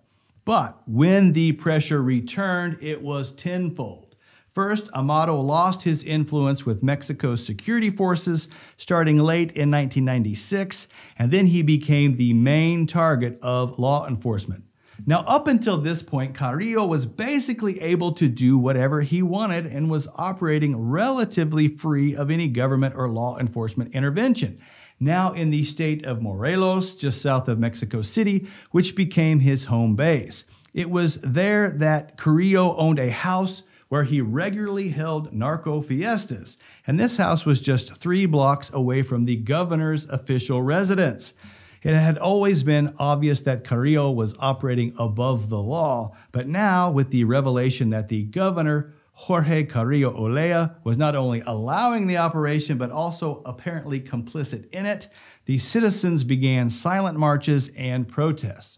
But 0.49 0.81
when 0.87 1.33
the 1.33 1.51
pressure 1.51 2.01
returned, 2.01 2.79
it 2.81 2.99
was 2.99 3.33
tenfold. 3.33 4.15
First, 4.55 4.89
Amado 4.95 5.39
lost 5.39 5.83
his 5.83 6.01
influence 6.03 6.65
with 6.65 6.81
Mexico's 6.81 7.45
security 7.45 7.91
forces 7.91 8.47
starting 8.77 9.19
late 9.19 9.51
in 9.51 9.69
1996, 9.69 10.87
and 11.19 11.29
then 11.29 11.45
he 11.45 11.61
became 11.61 12.15
the 12.15 12.33
main 12.33 12.87
target 12.87 13.37
of 13.43 13.77
law 13.77 14.07
enforcement. 14.07 14.63
Now, 15.05 15.19
up 15.27 15.45
until 15.45 15.77
this 15.77 16.01
point, 16.01 16.33
Carrillo 16.33 16.83
was 16.87 17.05
basically 17.05 17.79
able 17.81 18.11
to 18.13 18.27
do 18.27 18.57
whatever 18.57 19.01
he 19.01 19.21
wanted 19.21 19.67
and 19.67 19.87
was 19.87 20.07
operating 20.15 20.75
relatively 20.75 21.67
free 21.67 22.15
of 22.15 22.31
any 22.31 22.47
government 22.47 22.95
or 22.97 23.07
law 23.07 23.37
enforcement 23.37 23.93
intervention 23.93 24.59
now 24.99 25.33
in 25.33 25.49
the 25.49 25.63
state 25.63 26.05
of 26.05 26.21
Morelos, 26.21 26.95
just 26.95 27.21
south 27.21 27.47
of 27.47 27.59
Mexico 27.59 28.01
City, 28.01 28.47
which 28.71 28.95
became 28.95 29.39
his 29.39 29.63
home 29.63 29.95
base. 29.95 30.43
It 30.73 30.89
was 30.89 31.15
there 31.15 31.71
that 31.71 32.17
Carrillo 32.17 32.75
owned 32.75 32.99
a 32.99 33.09
house 33.09 33.63
where 33.89 34.03
he 34.03 34.21
regularly 34.21 34.89
held 34.89 35.33
narco 35.33 35.81
fiestas, 35.81 36.57
and 36.85 36.99
this 36.99 37.17
house 37.17 37.45
was 37.45 37.59
just 37.59 37.95
three 37.95 38.25
blocks 38.25 38.69
away 38.73 39.01
from 39.01 39.25
the 39.25 39.35
governor's 39.35 40.05
official 40.05 40.61
residence. 40.61 41.33
It 41.81 41.95
had 41.95 42.17
always 42.17 42.61
been 42.61 42.93
obvious 42.99 43.41
that 43.41 43.63
Carrillo 43.63 44.11
was 44.11 44.35
operating 44.39 44.93
above 44.99 45.49
the 45.49 45.61
law, 45.61 46.11
but 46.31 46.47
now, 46.47 46.91
with 46.91 47.09
the 47.09 47.23
revelation 47.23 47.89
that 47.91 48.09
the 48.09 48.23
governor, 48.23 48.93
Jorge 49.19 49.65
Carrillo 49.65 50.15
Olea, 50.15 50.77
was 50.85 50.97
not 50.97 51.13
only 51.13 51.43
allowing 51.45 52.07
the 52.07 52.15
operation, 52.15 52.77
but 52.77 52.89
also 52.89 53.41
apparently 53.45 53.99
complicit 53.99 54.69
in 54.71 54.85
it, 54.85 55.09
the 55.43 55.57
citizens 55.57 56.23
began 56.23 56.69
silent 56.69 57.19
marches 57.19 57.69
and 57.75 58.07
protests. 58.07 58.77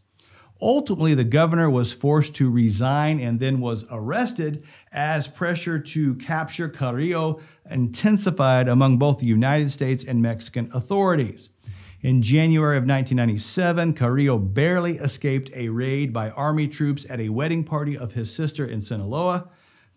Ultimately, 0.60 1.14
the 1.14 1.24
governor 1.24 1.70
was 1.70 1.94
forced 1.94 2.34
to 2.36 2.50
resign 2.50 3.20
and 3.20 3.40
then 3.40 3.62
was 3.62 3.86
arrested 3.92 4.64
as 4.92 5.28
pressure 5.28 5.78
to 5.78 6.16
capture 6.16 6.68
Carrillo 6.68 7.40
intensified 7.70 8.68
among 8.68 8.98
both 8.98 9.20
the 9.20 9.28
United 9.28 9.70
States 9.70 10.06
and 10.06 10.24
Mexican 10.24 10.72
authorities. 10.74 11.50
In 12.02 12.24
January 12.24 12.78
of 12.78 12.86
1997, 12.86 13.94
Carrillo 13.94 14.40
barely 14.40 14.98
escaped 14.98 15.52
a 15.56 15.70
raid 15.70 16.12
by 16.12 16.32
Army 16.32 16.68
troops 16.68 17.06
at 17.12 17.20
a 17.20 17.30
wedding 17.30 17.64
party 17.64 17.96
of 17.96 18.12
his 18.12 18.34
sister 18.34 18.66
in 18.66 18.82
Sinaloa. 18.82 19.48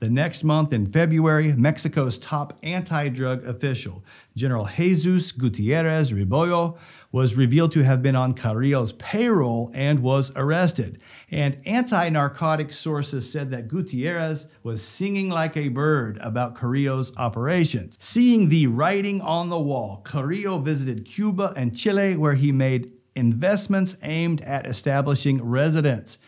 The 0.00 0.10
next 0.10 0.42
month, 0.42 0.72
in 0.72 0.86
February, 0.86 1.52
Mexico's 1.52 2.18
top 2.18 2.58
anti 2.64 3.08
drug 3.08 3.44
official, 3.46 4.04
General 4.36 4.66
Jesus 4.66 5.30
Gutierrez 5.30 6.10
Rebollo, 6.10 6.78
was 7.12 7.36
revealed 7.36 7.70
to 7.72 7.84
have 7.84 8.02
been 8.02 8.16
on 8.16 8.34
Carrillo's 8.34 8.92
payroll 8.94 9.70
and 9.72 10.00
was 10.00 10.32
arrested. 10.34 10.98
And 11.30 11.60
anti 11.64 12.08
narcotic 12.08 12.72
sources 12.72 13.30
said 13.30 13.52
that 13.52 13.68
Gutierrez 13.68 14.46
was 14.64 14.82
singing 14.82 15.30
like 15.30 15.56
a 15.56 15.68
bird 15.68 16.18
about 16.20 16.56
Carrillo's 16.56 17.12
operations. 17.16 17.96
Seeing 18.00 18.48
the 18.48 18.66
writing 18.66 19.20
on 19.20 19.48
the 19.48 19.60
wall, 19.60 20.02
Carrillo 20.04 20.58
visited 20.58 21.04
Cuba 21.04 21.52
and 21.56 21.74
Chile, 21.74 22.16
where 22.16 22.34
he 22.34 22.50
made 22.50 22.92
investments 23.14 23.96
aimed 24.02 24.40
at 24.42 24.66
establishing 24.66 25.42
residence. 25.42 26.18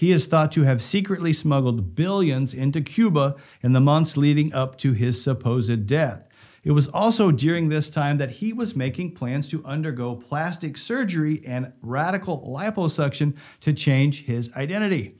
He 0.00 0.12
is 0.12 0.24
thought 0.24 0.50
to 0.52 0.62
have 0.62 0.80
secretly 0.80 1.34
smuggled 1.34 1.94
billions 1.94 2.54
into 2.54 2.80
Cuba 2.80 3.36
in 3.62 3.74
the 3.74 3.82
months 3.82 4.16
leading 4.16 4.50
up 4.54 4.78
to 4.78 4.94
his 4.94 5.22
supposed 5.22 5.86
death. 5.86 6.26
It 6.64 6.70
was 6.70 6.88
also 6.88 7.30
during 7.30 7.68
this 7.68 7.90
time 7.90 8.16
that 8.16 8.30
he 8.30 8.54
was 8.54 8.74
making 8.74 9.12
plans 9.12 9.46
to 9.48 9.62
undergo 9.62 10.16
plastic 10.16 10.78
surgery 10.78 11.42
and 11.44 11.70
radical 11.82 12.50
liposuction 12.50 13.34
to 13.60 13.74
change 13.74 14.24
his 14.24 14.50
identity. 14.54 15.16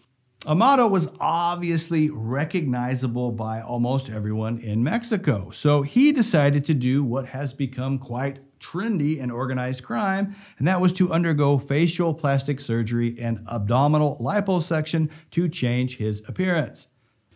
Amado 0.46 0.88
was 0.88 1.08
obviously 1.20 2.08
recognizable 2.08 3.32
by 3.32 3.60
almost 3.60 4.08
everyone 4.08 4.60
in 4.60 4.82
Mexico, 4.82 5.50
so 5.50 5.82
he 5.82 6.10
decided 6.10 6.64
to 6.64 6.72
do 6.72 7.04
what 7.04 7.26
has 7.26 7.52
become 7.52 7.98
quite 7.98 8.40
trendy 8.60 9.18
in 9.18 9.30
organized 9.30 9.82
crime, 9.82 10.34
and 10.58 10.68
that 10.68 10.80
was 10.80 10.92
to 10.92 11.12
undergo 11.12 11.58
facial 11.58 12.14
plastic 12.14 12.60
surgery 12.60 13.16
and 13.18 13.40
abdominal 13.50 14.16
liposuction 14.20 15.10
to 15.32 15.48
change 15.48 15.96
his 15.96 16.22
appearance. 16.28 16.86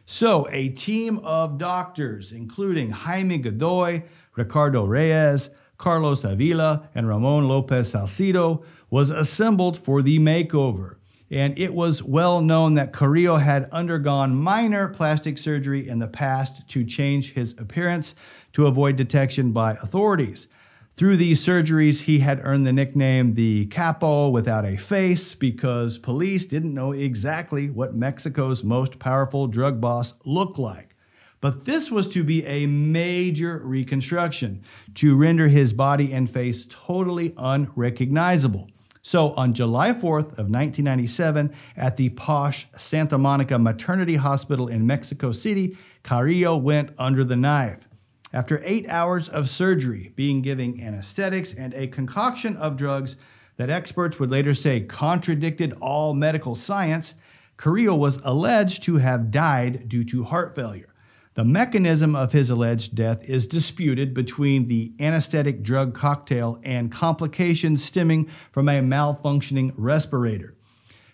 So, 0.06 0.46
a 0.50 0.68
team 0.68 1.18
of 1.24 1.56
doctors, 1.56 2.32
including 2.32 2.90
Jaime 2.90 3.38
Godoy, 3.38 4.02
Ricardo 4.36 4.84
Reyes, 4.84 5.48
Carlos 5.78 6.24
Avila, 6.24 6.88
and 6.94 7.08
Ramon 7.08 7.48
Lopez 7.48 7.92
Salcido, 7.92 8.64
was 8.90 9.10
assembled 9.10 9.78
for 9.78 10.02
the 10.02 10.18
makeover. 10.18 10.96
And 11.30 11.58
it 11.58 11.72
was 11.72 12.02
well 12.02 12.42
known 12.42 12.74
that 12.74 12.92
Carrillo 12.92 13.36
had 13.36 13.68
undergone 13.72 14.36
minor 14.36 14.88
plastic 14.88 15.38
surgery 15.38 15.88
in 15.88 15.98
the 15.98 16.06
past 16.06 16.68
to 16.68 16.84
change 16.84 17.32
his 17.32 17.54
appearance 17.58 18.14
to 18.52 18.66
avoid 18.66 18.96
detection 18.96 19.52
by 19.52 19.72
authorities. 19.72 20.48
Through 20.96 21.16
these 21.16 21.44
surgeries, 21.44 21.98
he 21.98 22.20
had 22.20 22.40
earned 22.44 22.64
the 22.64 22.72
nickname 22.72 23.32
the 23.32 23.66
Capo 23.66 24.28
without 24.28 24.64
a 24.64 24.76
face 24.76 25.34
because 25.34 25.98
police 25.98 26.44
didn't 26.44 26.72
know 26.72 26.92
exactly 26.92 27.68
what 27.68 27.96
Mexico's 27.96 28.62
most 28.62 29.00
powerful 29.00 29.48
drug 29.48 29.80
boss 29.80 30.14
looked 30.24 30.56
like. 30.56 30.94
But 31.40 31.64
this 31.64 31.90
was 31.90 32.06
to 32.10 32.22
be 32.22 32.46
a 32.46 32.68
major 32.68 33.60
reconstruction 33.64 34.62
to 34.94 35.16
render 35.16 35.48
his 35.48 35.72
body 35.72 36.12
and 36.12 36.30
face 36.30 36.64
totally 36.70 37.34
unrecognizable. 37.38 38.70
So 39.02 39.32
on 39.32 39.52
July 39.52 39.90
4th 39.90 40.38
of 40.38 40.48
1997, 40.48 41.52
at 41.76 41.96
the 41.96 42.10
posh 42.10 42.68
Santa 42.78 43.18
Monica 43.18 43.58
Maternity 43.58 44.14
Hospital 44.14 44.68
in 44.68 44.86
Mexico 44.86 45.32
City, 45.32 45.76
Carrillo 46.04 46.56
went 46.56 46.90
under 46.98 47.24
the 47.24 47.36
knife. 47.36 47.88
After 48.34 48.60
eight 48.64 48.88
hours 48.88 49.28
of 49.28 49.48
surgery, 49.48 50.12
being 50.16 50.42
given 50.42 50.80
anesthetics 50.80 51.54
and 51.54 51.72
a 51.72 51.86
concoction 51.86 52.56
of 52.56 52.76
drugs 52.76 53.14
that 53.58 53.70
experts 53.70 54.18
would 54.18 54.32
later 54.32 54.54
say 54.54 54.80
contradicted 54.80 55.72
all 55.74 56.14
medical 56.14 56.56
science, 56.56 57.14
Carrillo 57.56 57.94
was 57.94 58.18
alleged 58.24 58.82
to 58.82 58.96
have 58.96 59.30
died 59.30 59.88
due 59.88 60.02
to 60.02 60.24
heart 60.24 60.56
failure. 60.56 60.92
The 61.34 61.44
mechanism 61.44 62.16
of 62.16 62.32
his 62.32 62.50
alleged 62.50 62.96
death 62.96 63.22
is 63.22 63.46
disputed 63.46 64.14
between 64.14 64.66
the 64.66 64.92
anesthetic 64.98 65.62
drug 65.62 65.94
cocktail 65.94 66.58
and 66.64 66.90
complications 66.90 67.84
stemming 67.84 68.28
from 68.50 68.68
a 68.68 68.80
malfunctioning 68.80 69.72
respirator. 69.76 70.56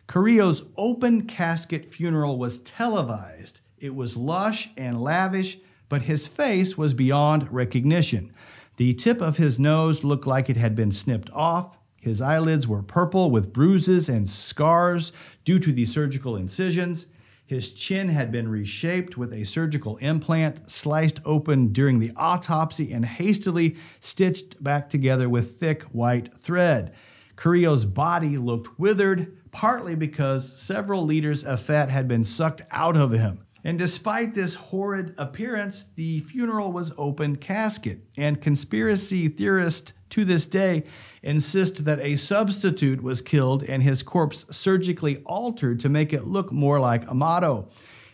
Carrillo's 0.07 0.65
open 0.79 1.27
casket 1.27 1.93
funeral 1.93 2.39
was 2.39 2.61
televised. 2.61 3.61
It 3.77 3.95
was 3.95 4.17
lush 4.17 4.71
and 4.79 5.03
lavish 5.03 5.59
but 5.91 6.01
his 6.01 6.27
face 6.27 6.79
was 6.79 6.95
beyond 6.95 7.53
recognition. 7.53 8.33
The 8.79 8.95
tip 8.95 9.21
of 9.21 9.37
his 9.37 9.59
nose 9.59 10.03
looked 10.05 10.27
like 10.27 10.49
it 10.49 10.57
had 10.57 10.75
been 10.75 10.93
snipped 10.93 11.29
off. 11.31 11.77
His 12.01 12.23
eyelids 12.23 12.67
were 12.67 12.83
purple 12.83 13.31
with 13.31 13.53
bruises 13.53 14.09
and 14.09 14.27
scars 14.27 15.13
due 15.45 15.59
to 15.59 15.73
the 15.73 15.85
surgical 15.85 16.37
incisions. 16.37 17.05
His 17.45 17.73
chin 17.73 18.09
had 18.09 18.31
been 18.31 18.49
reshaped 18.49 19.19
with 19.19 19.35
a 19.35 19.45
surgical 19.45 19.97
implant 19.97 20.71
sliced 20.71 21.21
open 21.25 21.73
during 21.73 21.99
the 21.99 22.13
autopsy 22.17 22.93
and 22.93 23.05
hastily 23.05 23.77
stitched 23.99 24.63
back 24.63 24.89
together 24.89 25.29
with 25.29 25.59
thick 25.59 25.83
white 25.83 26.33
thread. 26.39 26.93
Carrillo's 27.35 27.85
body 27.85 28.39
looked 28.39 28.79
withered, 28.79 29.37
partly 29.51 29.97
because 29.97 30.57
several 30.57 31.05
liters 31.05 31.43
of 31.43 31.61
fat 31.61 31.91
had 31.91 32.07
been 32.07 32.23
sucked 32.23 32.63
out 32.71 32.97
of 32.97 33.11
him. 33.11 33.41
And 33.63 33.79
despite 33.79 34.35
this 34.35 34.55
horrid 34.55 35.15
appearance, 35.19 35.85
the 35.95 36.21
funeral 36.21 36.73
was 36.73 36.93
open 36.97 37.37
casket, 37.37 38.01
and 38.17 38.41
conspiracy 38.41 39.29
theorists 39.29 39.93
to 40.11 40.25
this 40.25 40.47
day 40.47 40.85
insist 41.23 41.85
that 41.85 42.01
a 42.01 42.17
substitute 42.17 43.03
was 43.03 43.21
killed 43.21 43.63
and 43.65 43.83
his 43.83 44.03
corpse 44.03 44.47
surgically 44.51 45.19
altered 45.27 45.81
to 45.81 45.89
make 45.89 46.13
it 46.13 46.27
look 46.27 46.51
more 46.51 46.81
like 46.81 47.09
Amado. 47.09 47.69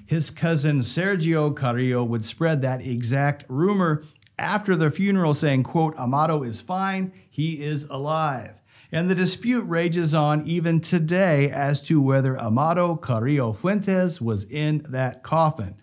His 0.06 0.30
cousin 0.30 0.80
Sergio 0.80 1.54
Carrillo 1.54 2.02
would 2.04 2.24
spread 2.24 2.62
that 2.62 2.85
exact 2.85 3.44
rumor 3.48 4.04
after 4.38 4.76
the 4.76 4.90
funeral 4.90 5.32
saying, 5.32 5.62
quote, 5.62 5.96
Amado 5.96 6.42
is 6.42 6.61
fine, 6.61 7.12
he 7.30 7.62
is 7.62 7.85
alive 7.85 8.54
and 8.92 9.11
the 9.11 9.14
dispute 9.14 9.64
rages 9.64 10.14
on 10.14 10.46
even 10.46 10.81
today 10.81 11.51
as 11.51 11.81
to 11.83 12.01
whether 12.01 12.38
Amado 12.38 12.96
Carrillo 12.96 13.53
Fuentes 13.53 14.20
was 14.20 14.44
in 14.44 14.85
that 14.88 15.22
coffin. 15.22 15.75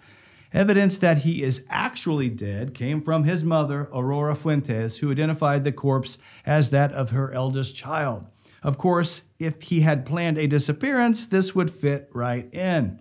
Evidence 0.54 1.00
that 1.00 1.18
he 1.18 1.42
is 1.42 1.64
actually 1.70 2.30
dead 2.30 2.76
came 2.76 3.02
from 3.02 3.24
his 3.24 3.44
mother, 3.44 3.90
Aurora 3.92 4.36
Fuentes, 4.36 4.98
who 4.98 5.12
identified 5.12 5.64
the 5.64 5.72
corpse 5.72 6.20
as 6.46 6.70
that 6.70 6.92
of 6.94 7.10
her 7.10 7.32
eldest 7.32 7.76
child. 7.76 8.26
Of 8.62 8.78
course, 8.78 9.24
if 9.40 9.62
he 9.62 9.82
had 9.82 10.06
planned 10.06 10.38
a 10.38 10.48
disappearance, 10.48 11.26
this 11.26 11.54
would 11.56 11.72
fit 11.72 12.10
right 12.14 12.54
in. 12.54 13.00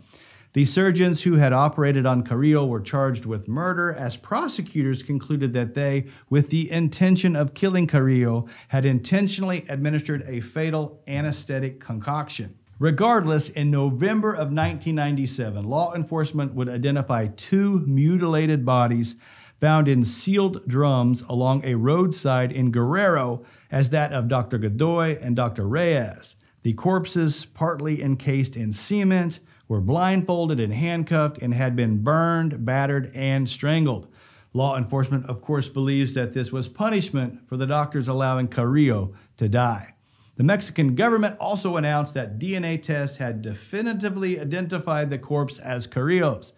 The 0.55 0.67
surgeons 0.67 1.23
who 1.23 1.37
had 1.37 1.55
operated 1.55 2.05
on 2.05 2.25
Carrillo 2.25 2.67
were 2.67 2.83
charged 2.83 3.25
with 3.25 3.49
murder, 3.49 3.95
as 3.95 4.19
prosecutors 4.19 5.03
concluded 5.03 5.55
that 5.55 5.73
they, 5.73 6.09
with 6.29 6.51
the 6.51 6.71
intention 6.71 7.37
of 7.37 7.55
killing 7.55 7.87
Carrillo, 7.87 8.49
had 8.69 8.85
intentionally 8.85 9.65
administered 9.71 10.25
a 10.27 10.41
fatal 10.41 11.01
anesthetic 11.09 11.81
concoction. 11.81 12.55
Regardless, 12.79 13.49
in 13.49 13.71
November 13.71 14.33
of 14.33 14.53
1997, 14.53 15.65
law 15.65 15.95
enforcement 15.95 16.53
would 16.53 16.69
identify 16.69 17.29
two 17.29 17.81
mutilated 17.87 18.63
bodies 18.63 19.15
found 19.59 19.89
in 19.89 20.05
sealed 20.05 20.69
drums 20.69 21.23
along 21.31 21.65
a 21.65 21.77
roadside 21.77 22.53
in 22.53 22.71
Guerrero 22.71 23.43
as 23.71 23.89
that 23.89 24.13
of 24.13 24.29
Dr. 24.29 24.59
Godoy 24.59 25.17
and 25.23 25.35
Dr. 25.35 25.67
Reyes. 25.67 26.37
The 26.63 26.75
corpses, 26.75 27.47
partly 27.47 28.03
encased 28.03 28.57
in 28.57 28.75
cement, 28.75 29.41
were 29.73 29.81
blindfolded 29.81 30.61
and 30.61 30.71
handcuffed 30.71 31.39
and 31.39 31.55
had 31.55 31.75
been 31.75 32.03
burned, 32.03 32.63
battered, 32.63 33.11
and 33.15 33.49
strangled. 33.49 34.07
Law 34.53 34.77
enforcement, 34.77 35.25
of 35.25 35.41
course, 35.41 35.67
believes 35.67 36.13
that 36.13 36.35
this 36.35 36.53
was 36.53 36.69
punishment 36.69 37.49
for 37.49 37.57
the 37.57 37.67
doctors 37.67 38.09
allowing 38.09 38.49
Carrillo 38.49 39.15
to 39.39 39.49
die. 39.49 39.95
The 40.37 40.45
Mexican 40.45 40.95
government 40.95 41.39
also 41.41 41.79
announced 41.79 42.13
that 42.13 42.39
DNA 42.39 42.83
tests 42.83 43.17
had 43.17 43.41
definitively 43.41 44.39
identified 44.39 45.09
the 45.09 45.17
corpse 45.17 45.59
as 45.59 45.87
Carrillo's. 45.87 46.53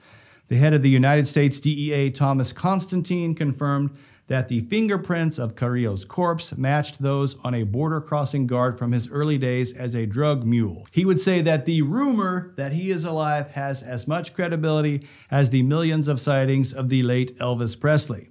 The 0.48 0.56
head 0.56 0.74
of 0.74 0.82
the 0.82 0.90
United 0.90 1.28
States 1.28 1.60
DEA, 1.60 2.10
Thomas 2.10 2.52
Constantine, 2.52 3.36
confirmed 3.36 3.90
that 4.26 4.48
the 4.48 4.60
fingerprints 4.60 5.38
of 5.38 5.54
Carrillo's 5.54 6.04
corpse 6.04 6.56
matched 6.56 7.00
those 7.00 7.36
on 7.44 7.54
a 7.54 7.62
border 7.62 8.00
crossing 8.00 8.46
guard 8.46 8.78
from 8.78 8.90
his 8.92 9.08
early 9.08 9.36
days 9.36 9.72
as 9.74 9.94
a 9.94 10.06
drug 10.06 10.44
mule. 10.44 10.86
He 10.90 11.04
would 11.04 11.20
say 11.20 11.42
that 11.42 11.66
the 11.66 11.82
rumor 11.82 12.54
that 12.56 12.72
he 12.72 12.90
is 12.90 13.04
alive 13.04 13.50
has 13.50 13.82
as 13.82 14.08
much 14.08 14.34
credibility 14.34 15.06
as 15.30 15.50
the 15.50 15.62
millions 15.62 16.08
of 16.08 16.20
sightings 16.20 16.72
of 16.72 16.88
the 16.88 17.02
late 17.02 17.38
Elvis 17.38 17.78
Presley. 17.78 18.30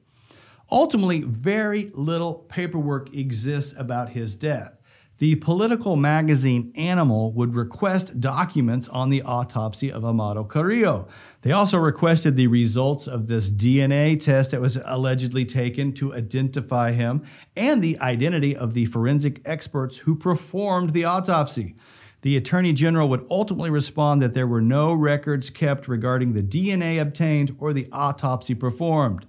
Ultimately, 0.71 1.21
very 1.21 1.91
little 1.93 2.34
paperwork 2.34 3.13
exists 3.13 3.74
about 3.78 4.09
his 4.09 4.34
death 4.34 4.78
the 5.20 5.36
political 5.36 5.95
magazine 5.95 6.74
Animal 6.76 7.34
would 7.34 7.55
request 7.55 8.20
documents 8.20 8.88
on 8.89 9.09
the 9.09 9.22
autopsy 9.22 9.91
of 9.91 10.03
Amado 10.03 10.43
Carrillo. 10.43 11.07
They 11.41 11.51
also 11.51 11.78
requested 11.78 12.36
the 12.36 12.47
results 12.47 13.07
of 13.07 13.28
this 13.28 13.49
DNA 13.49 14.20
test 14.20 14.51
that 14.51 14.61
was 14.61 14.80
allegedly 14.86 15.45
taken 15.45 15.93
to 15.93 16.16
identify 16.16 16.91
him 16.91 17.24
and 17.55 17.82
the 17.82 17.99
identity 17.99 18.55
of 18.55 18.74
the 18.74 18.86
forensic 18.86 19.41
experts 19.45 19.97
who 19.97 20.16
performed 20.16 20.91
the 20.91 21.05
autopsy. 21.05 21.76
The 22.24 22.38
Attorney 22.38 22.74
General 22.74 23.09
would 23.09 23.28
ultimately 23.30 23.70
respond 23.70 24.22
that 24.22 24.34
there 24.34 24.47
were 24.47 24.61
no 24.61 24.93
records 24.93 25.49
kept 25.49 25.88
regarding 25.88 26.34
the 26.34 26.41
DNA 26.41 27.01
obtained 27.01 27.55
or 27.59 27.72
the 27.74 27.88
autopsy 27.91 28.55
performed. 28.55 29.28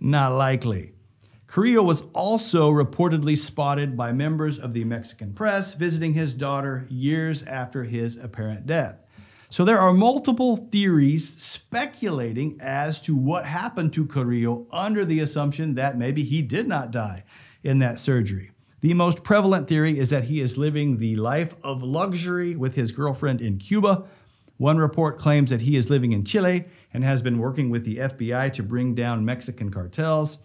Not 0.00 0.32
likely. 0.32 0.94
Carrillo 1.52 1.82
was 1.82 2.02
also 2.14 2.70
reportedly 2.70 3.36
spotted 3.36 3.94
by 3.94 4.10
members 4.10 4.58
of 4.58 4.72
the 4.72 4.84
Mexican 4.84 5.34
press 5.34 5.74
visiting 5.74 6.14
his 6.14 6.32
daughter 6.32 6.86
years 6.88 7.42
after 7.42 7.84
his 7.84 8.16
apparent 8.16 8.64
death. 8.64 8.96
So 9.50 9.62
there 9.62 9.78
are 9.78 9.92
multiple 9.92 10.56
theories 10.56 11.34
speculating 11.36 12.58
as 12.62 13.02
to 13.02 13.14
what 13.14 13.44
happened 13.44 13.92
to 13.92 14.06
Carrillo 14.06 14.66
under 14.72 15.04
the 15.04 15.20
assumption 15.20 15.74
that 15.74 15.98
maybe 15.98 16.24
he 16.24 16.40
did 16.40 16.66
not 16.66 16.90
die 16.90 17.22
in 17.64 17.76
that 17.80 18.00
surgery. 18.00 18.50
The 18.80 18.94
most 18.94 19.22
prevalent 19.22 19.68
theory 19.68 19.98
is 19.98 20.08
that 20.08 20.24
he 20.24 20.40
is 20.40 20.56
living 20.56 20.96
the 20.96 21.16
life 21.16 21.54
of 21.62 21.82
luxury 21.82 22.56
with 22.56 22.74
his 22.74 22.92
girlfriend 22.92 23.42
in 23.42 23.58
Cuba. 23.58 24.04
One 24.56 24.78
report 24.78 25.18
claims 25.18 25.50
that 25.50 25.60
he 25.60 25.76
is 25.76 25.90
living 25.90 26.12
in 26.12 26.24
Chile 26.24 26.64
and 26.94 27.04
has 27.04 27.20
been 27.20 27.36
working 27.38 27.68
with 27.68 27.84
the 27.84 27.98
FBI 27.98 28.54
to 28.54 28.62
bring 28.62 28.94
down 28.94 29.22
Mexican 29.22 29.70
cartels. 29.70 30.38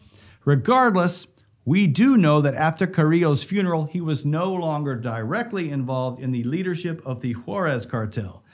Regardless, 0.47 1.27
we 1.65 1.87
do 1.87 2.15
know 2.15 2.39
that 2.39 2.55
after 2.55 2.87
Carrillo's 2.87 3.43
funeral, 3.43 3.83
he 3.83 3.99
was 3.99 4.23
no 4.23 4.53
longer 4.53 4.95
directly 4.95 5.71
involved 5.71 6.21
in 6.21 6.31
the 6.31 6.45
leadership 6.45 7.05
of 7.05 7.19
the 7.19 7.33
Juarez 7.33 7.85
cartel. 7.85 8.45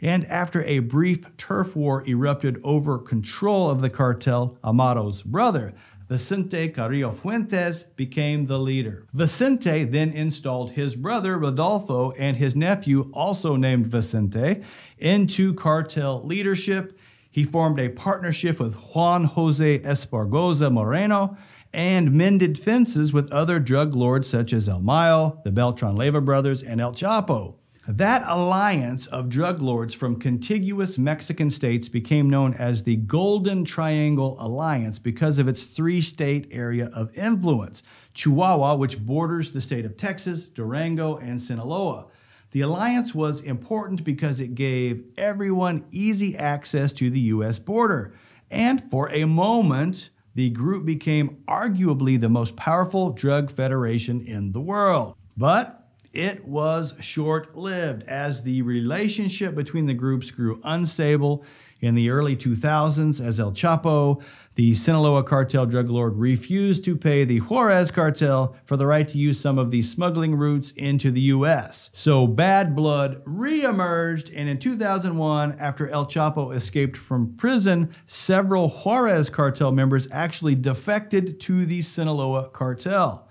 And 0.00 0.24
after 0.28 0.62
a 0.62 0.78
brief 0.78 1.26
turf 1.36 1.76
war 1.76 2.08
erupted 2.08 2.58
over 2.64 2.96
control 2.96 3.68
of 3.68 3.82
the 3.82 3.90
cartel, 3.90 4.56
Amado's 4.64 5.20
brother, 5.20 5.74
Vicente 6.08 6.70
Carrillo 6.70 7.12
Fuentes, 7.12 7.82
became 7.96 8.46
the 8.46 8.58
leader. 8.58 9.04
Vicente 9.12 9.84
then 9.84 10.08
installed 10.12 10.70
his 10.70 10.96
brother 10.96 11.36
Rodolfo 11.36 12.12
and 12.12 12.34
his 12.34 12.56
nephew, 12.56 13.10
also 13.12 13.56
named 13.56 13.88
Vicente, 13.88 14.62
into 14.96 15.52
cartel 15.52 16.26
leadership 16.26 16.98
he 17.32 17.44
formed 17.44 17.80
a 17.80 17.88
partnership 17.88 18.60
with 18.60 18.74
Juan 18.74 19.24
Jose 19.24 19.80
Esparragoza 19.80 20.70
Moreno 20.70 21.36
and 21.72 22.12
mended 22.12 22.58
fences 22.58 23.12
with 23.12 23.32
other 23.32 23.58
drug 23.58 23.94
lords 23.94 24.28
such 24.28 24.52
as 24.52 24.68
El 24.68 24.82
Mayo, 24.82 25.40
the 25.42 25.50
Beltran 25.50 25.96
Leyva 25.96 26.22
brothers, 26.22 26.62
and 26.62 26.80
El 26.80 26.92
Chapo. 26.92 27.54
That 27.88 28.22
alliance 28.26 29.06
of 29.06 29.28
drug 29.28 29.60
lords 29.60 29.92
from 29.92 30.20
contiguous 30.20 30.98
Mexican 30.98 31.50
states 31.50 31.88
became 31.88 32.30
known 32.30 32.54
as 32.54 32.82
the 32.82 32.96
Golden 32.96 33.64
Triangle 33.64 34.36
Alliance 34.38 35.00
because 35.00 35.38
of 35.38 35.48
its 35.48 35.64
three 35.64 36.00
state 36.00 36.46
area 36.52 36.90
of 36.94 37.16
influence 37.16 37.82
Chihuahua, 38.14 38.76
which 38.76 39.04
borders 39.04 39.50
the 39.50 39.60
state 39.60 39.84
of 39.84 39.96
Texas, 39.96 40.44
Durango, 40.44 41.16
and 41.16 41.40
Sinaloa. 41.40 42.06
The 42.52 42.60
alliance 42.60 43.14
was 43.14 43.40
important 43.40 44.04
because 44.04 44.40
it 44.40 44.54
gave 44.54 45.04
everyone 45.16 45.84
easy 45.90 46.36
access 46.36 46.92
to 46.92 47.08
the 47.08 47.20
U.S. 47.20 47.58
border. 47.58 48.14
And 48.50 48.90
for 48.90 49.10
a 49.10 49.24
moment, 49.24 50.10
the 50.34 50.50
group 50.50 50.84
became 50.84 51.42
arguably 51.48 52.20
the 52.20 52.28
most 52.28 52.54
powerful 52.56 53.10
drug 53.10 53.50
federation 53.50 54.20
in 54.26 54.52
the 54.52 54.60
world. 54.60 55.16
But 55.36 55.82
it 56.12 56.46
was 56.46 56.92
short 57.00 57.56
lived 57.56 58.02
as 58.02 58.42
the 58.42 58.60
relationship 58.60 59.54
between 59.54 59.86
the 59.86 59.94
groups 59.94 60.30
grew 60.30 60.60
unstable 60.64 61.44
in 61.80 61.94
the 61.94 62.10
early 62.10 62.36
2000s 62.36 63.24
as 63.24 63.40
El 63.40 63.52
Chapo, 63.52 64.22
the 64.54 64.74
Sinaloa 64.74 65.24
cartel 65.24 65.64
drug 65.64 65.88
lord, 65.88 66.14
refused 66.14 66.84
to 66.84 66.94
pay 66.94 67.24
the 67.24 67.38
Juarez 67.38 67.90
cartel 67.90 68.54
for 68.64 68.76
the 68.76 68.86
right 68.86 69.08
to 69.08 69.16
use 69.16 69.40
some 69.40 69.58
of 69.58 69.70
the 69.70 69.80
smuggling 69.80 70.34
routes 70.34 70.72
into 70.72 71.10
the 71.10 71.22
U.S. 71.22 71.88
So 71.94 72.26
bad 72.26 72.76
blood 72.76 73.24
reemerged, 73.24 74.30
and 74.36 74.50
in 74.50 74.58
2001, 74.58 75.56
after 75.58 75.88
El 75.88 76.04
Chapo 76.04 76.54
escaped 76.54 76.98
from 76.98 77.34
prison, 77.36 77.94
several 78.08 78.68
Juarez 78.68 79.30
cartel 79.30 79.72
members 79.72 80.06
actually 80.12 80.54
defected 80.54 81.40
to 81.40 81.64
the 81.64 81.80
Sinaloa 81.80 82.50
cartel. 82.50 83.28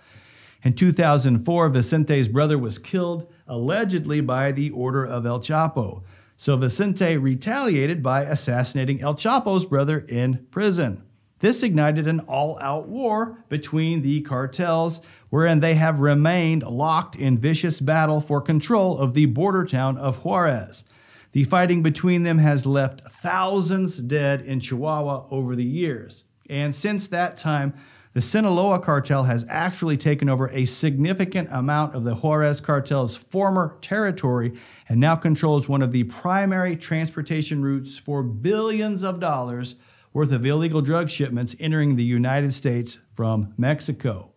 In 0.64 0.74
2004, 0.74 1.70
Vicente's 1.70 2.28
brother 2.28 2.58
was 2.58 2.80
killed, 2.80 3.32
allegedly 3.48 4.22
by 4.22 4.52
the 4.52 4.72
order 4.72 5.06
of 5.06 5.28
El 5.28 5.40
Chapo. 5.40 6.02
So 6.38 6.58
Vicente 6.58 7.18
retaliated 7.18 8.02
by 8.02 8.24
assassinating 8.24 9.02
El 9.02 9.14
Chapo's 9.14 9.66
brother 9.68 10.00
in 10.10 10.48
prison. 10.50 11.04
This 11.42 11.64
ignited 11.64 12.06
an 12.06 12.20
all 12.22 12.60
out 12.60 12.88
war 12.88 13.44
between 13.50 14.04
the 14.04 14.22
cartels, 14.22 15.02
wherein 15.32 15.60
they 15.60 15.74
have 15.74 16.00
remained 16.00 16.62
locked 16.62 17.16
in 17.16 17.40
vicious 17.40 17.80
battle 17.80 18.22
for 18.22 18.40
control 18.42 19.00
of 19.00 19.16
the 19.16 19.26
border 19.26 19.66
town 19.66 19.98
of 19.98 20.18
Juarez. 20.18 20.84
The 21.32 21.46
fighting 21.46 21.82
between 21.82 22.22
them 22.22 22.38
has 22.38 22.68
left 22.68 23.02
thousands 23.24 23.98
dead 23.98 24.42
in 24.42 24.60
Chihuahua 24.60 25.26
over 25.32 25.56
the 25.56 25.66
years. 25.66 26.26
And 26.48 26.76
since 26.76 27.08
that 27.08 27.38
time, 27.38 27.74
the 28.14 28.22
Sinaloa 28.22 28.80
cartel 28.80 29.24
has 29.24 29.44
actually 29.50 29.98
taken 29.98 30.30
over 30.30 30.48
a 30.50 30.66
significant 30.66 31.50
amount 31.52 31.96
of 31.96 32.04
the 32.04 32.14
Juarez 32.14 32.62
cartel's 32.62 33.16
former 33.16 33.78
territory 33.82 34.54
and 34.90 35.00
now 35.00 35.16
controls 35.16 35.68
one 35.68 35.82
of 35.82 35.92
the 35.92 36.04
primary 36.04 36.76
transportation 36.76 37.64
routes 37.64 37.98
for 37.98 38.22
billions 38.22 39.02
of 39.02 39.20
dollars 39.20 39.74
worth 40.14 40.32
of 40.32 40.46
illegal 40.46 40.82
drug 40.82 41.10
shipments 41.10 41.56
entering 41.60 41.96
the 41.96 42.04
United 42.04 42.54
States 42.54 42.98
from 43.14 43.54
Mexico. 43.58 44.32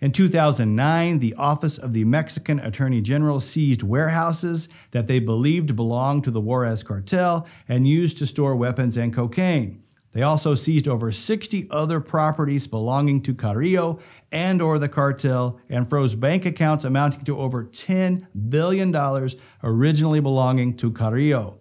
In 0.00 0.12
2009, 0.12 1.18
the 1.18 1.34
Office 1.34 1.76
of 1.76 1.92
the 1.92 2.04
Mexican 2.04 2.58
Attorney 2.60 3.02
General 3.02 3.38
seized 3.38 3.82
warehouses 3.82 4.68
that 4.92 5.06
they 5.06 5.18
believed 5.18 5.76
belonged 5.76 6.24
to 6.24 6.30
the 6.30 6.40
Juarez 6.40 6.82
cartel 6.82 7.46
and 7.68 7.86
used 7.86 8.16
to 8.18 8.26
store 8.26 8.56
weapons 8.56 8.96
and 8.96 9.12
cocaine. 9.12 9.82
They 10.12 10.22
also 10.22 10.54
seized 10.54 10.88
over 10.88 11.12
60 11.12 11.68
other 11.70 12.00
properties 12.00 12.66
belonging 12.66 13.22
to 13.22 13.34
Carrillo 13.34 14.00
and 14.32 14.60
or 14.60 14.78
the 14.78 14.88
cartel 14.88 15.60
and 15.68 15.88
froze 15.88 16.14
bank 16.14 16.46
accounts 16.46 16.84
amounting 16.84 17.24
to 17.26 17.38
over 17.38 17.64
$10 17.64 18.26
billion 18.48 19.28
originally 19.62 20.20
belonging 20.20 20.76
to 20.78 20.90
Carrillo. 20.90 21.59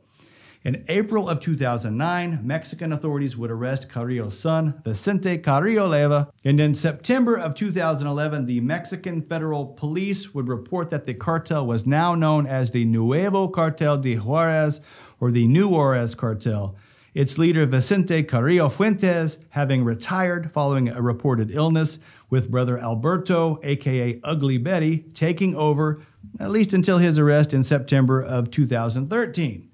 In 0.66 0.84
April 0.89 1.30
of 1.30 1.39
2009, 1.39 2.41
Mexican 2.43 2.91
authorities 2.91 3.38
would 3.38 3.49
arrest 3.49 3.89
Carrillo's 3.89 4.38
son, 4.38 4.74
Vicente 4.84 5.38
Carrillo 5.38 5.88
Leyva. 5.88 6.30
And 6.43 6.60
in 6.60 6.76
September 6.76 7.38
of 7.38 7.55
2011, 7.55 8.45
the 8.45 8.60
Mexican 8.60 9.22
Federal 9.22 9.68
Police 9.68 10.34
would 10.34 10.49
report 10.49 10.89
that 10.89 11.05
the 11.05 11.14
cartel 11.14 11.66
was 11.66 11.86
now 11.86 12.14
known 12.14 12.45
as 12.45 12.72
the 12.72 12.84
Nuevo 12.84 13.47
Cartel 13.47 13.99
de 13.99 14.18
Juarez 14.18 14.82
or 15.22 15.32
the 15.32 15.47
New 15.47 15.70
Juarez 15.70 16.14
Cartel. 16.14 16.76
Its 17.14 17.38
leader, 17.38 17.66
Vicente 17.66 18.22
Carrillo 18.24 18.68
Fuentes, 18.68 19.39
having 19.47 19.86
retired 19.86 20.51
following 20.51 20.89
a 20.89 21.01
reported 21.01 21.51
illness, 21.51 21.99
with 22.30 22.51
brother 22.51 22.78
Alberto, 22.80 23.60
aka 23.64 24.20
Ugly 24.26 24.57
Betty, 24.57 25.05
taking 25.14 25.55
over, 25.55 26.01
at 26.41 26.51
least 26.51 26.74
until 26.74 26.97
his 26.97 27.18
arrest 27.18 27.53
in 27.53 27.64
September 27.64 28.22
of 28.22 28.51
2013. 28.51 29.69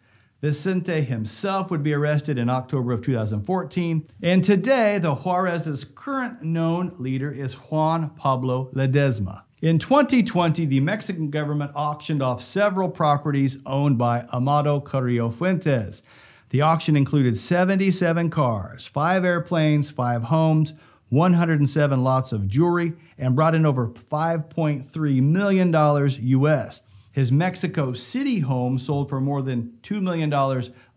Vicente 0.45 1.01
himself 1.01 1.71
would 1.71 1.81
be 1.81 1.95
arrested 1.95 2.37
in 2.37 2.51
October 2.51 2.91
of 2.91 3.01
2014. 3.01 4.07
And 4.21 4.43
today, 4.43 4.99
the 4.99 5.15
Juarez's 5.15 5.83
current 5.83 6.43
known 6.43 6.93
leader 6.99 7.31
is 7.31 7.53
Juan 7.53 8.11
Pablo 8.11 8.69
Ledesma. 8.75 9.41
In 9.63 9.79
2020, 9.79 10.67
the 10.67 10.79
Mexican 10.81 11.31
government 11.31 11.71
auctioned 11.73 12.21
off 12.21 12.43
several 12.43 12.87
properties 12.87 13.57
owned 13.65 13.97
by 13.97 14.21
Amado 14.33 14.79
Carrillo 14.79 15.31
Fuentes. 15.31 16.03
The 16.49 16.61
auction 16.61 16.95
included 16.95 17.39
77 17.39 18.29
cars, 18.29 18.85
five 18.85 19.25
airplanes, 19.25 19.89
five 19.89 20.21
homes, 20.21 20.75
107 21.09 22.03
lots 22.03 22.31
of 22.31 22.47
jewelry, 22.47 22.93
and 23.17 23.35
brought 23.35 23.55
in 23.55 23.65
over 23.65 23.87
$5.3 23.87 25.21
million 25.23 25.73
US. 25.73 26.81
His 27.15 27.31
Mexico 27.31 27.93
City 27.93 28.39
home 28.39 28.77
sold 28.77 29.07
for 29.07 29.21
more 29.21 29.41
than 29.41 29.71
$2 29.83 30.01
million 30.01 30.33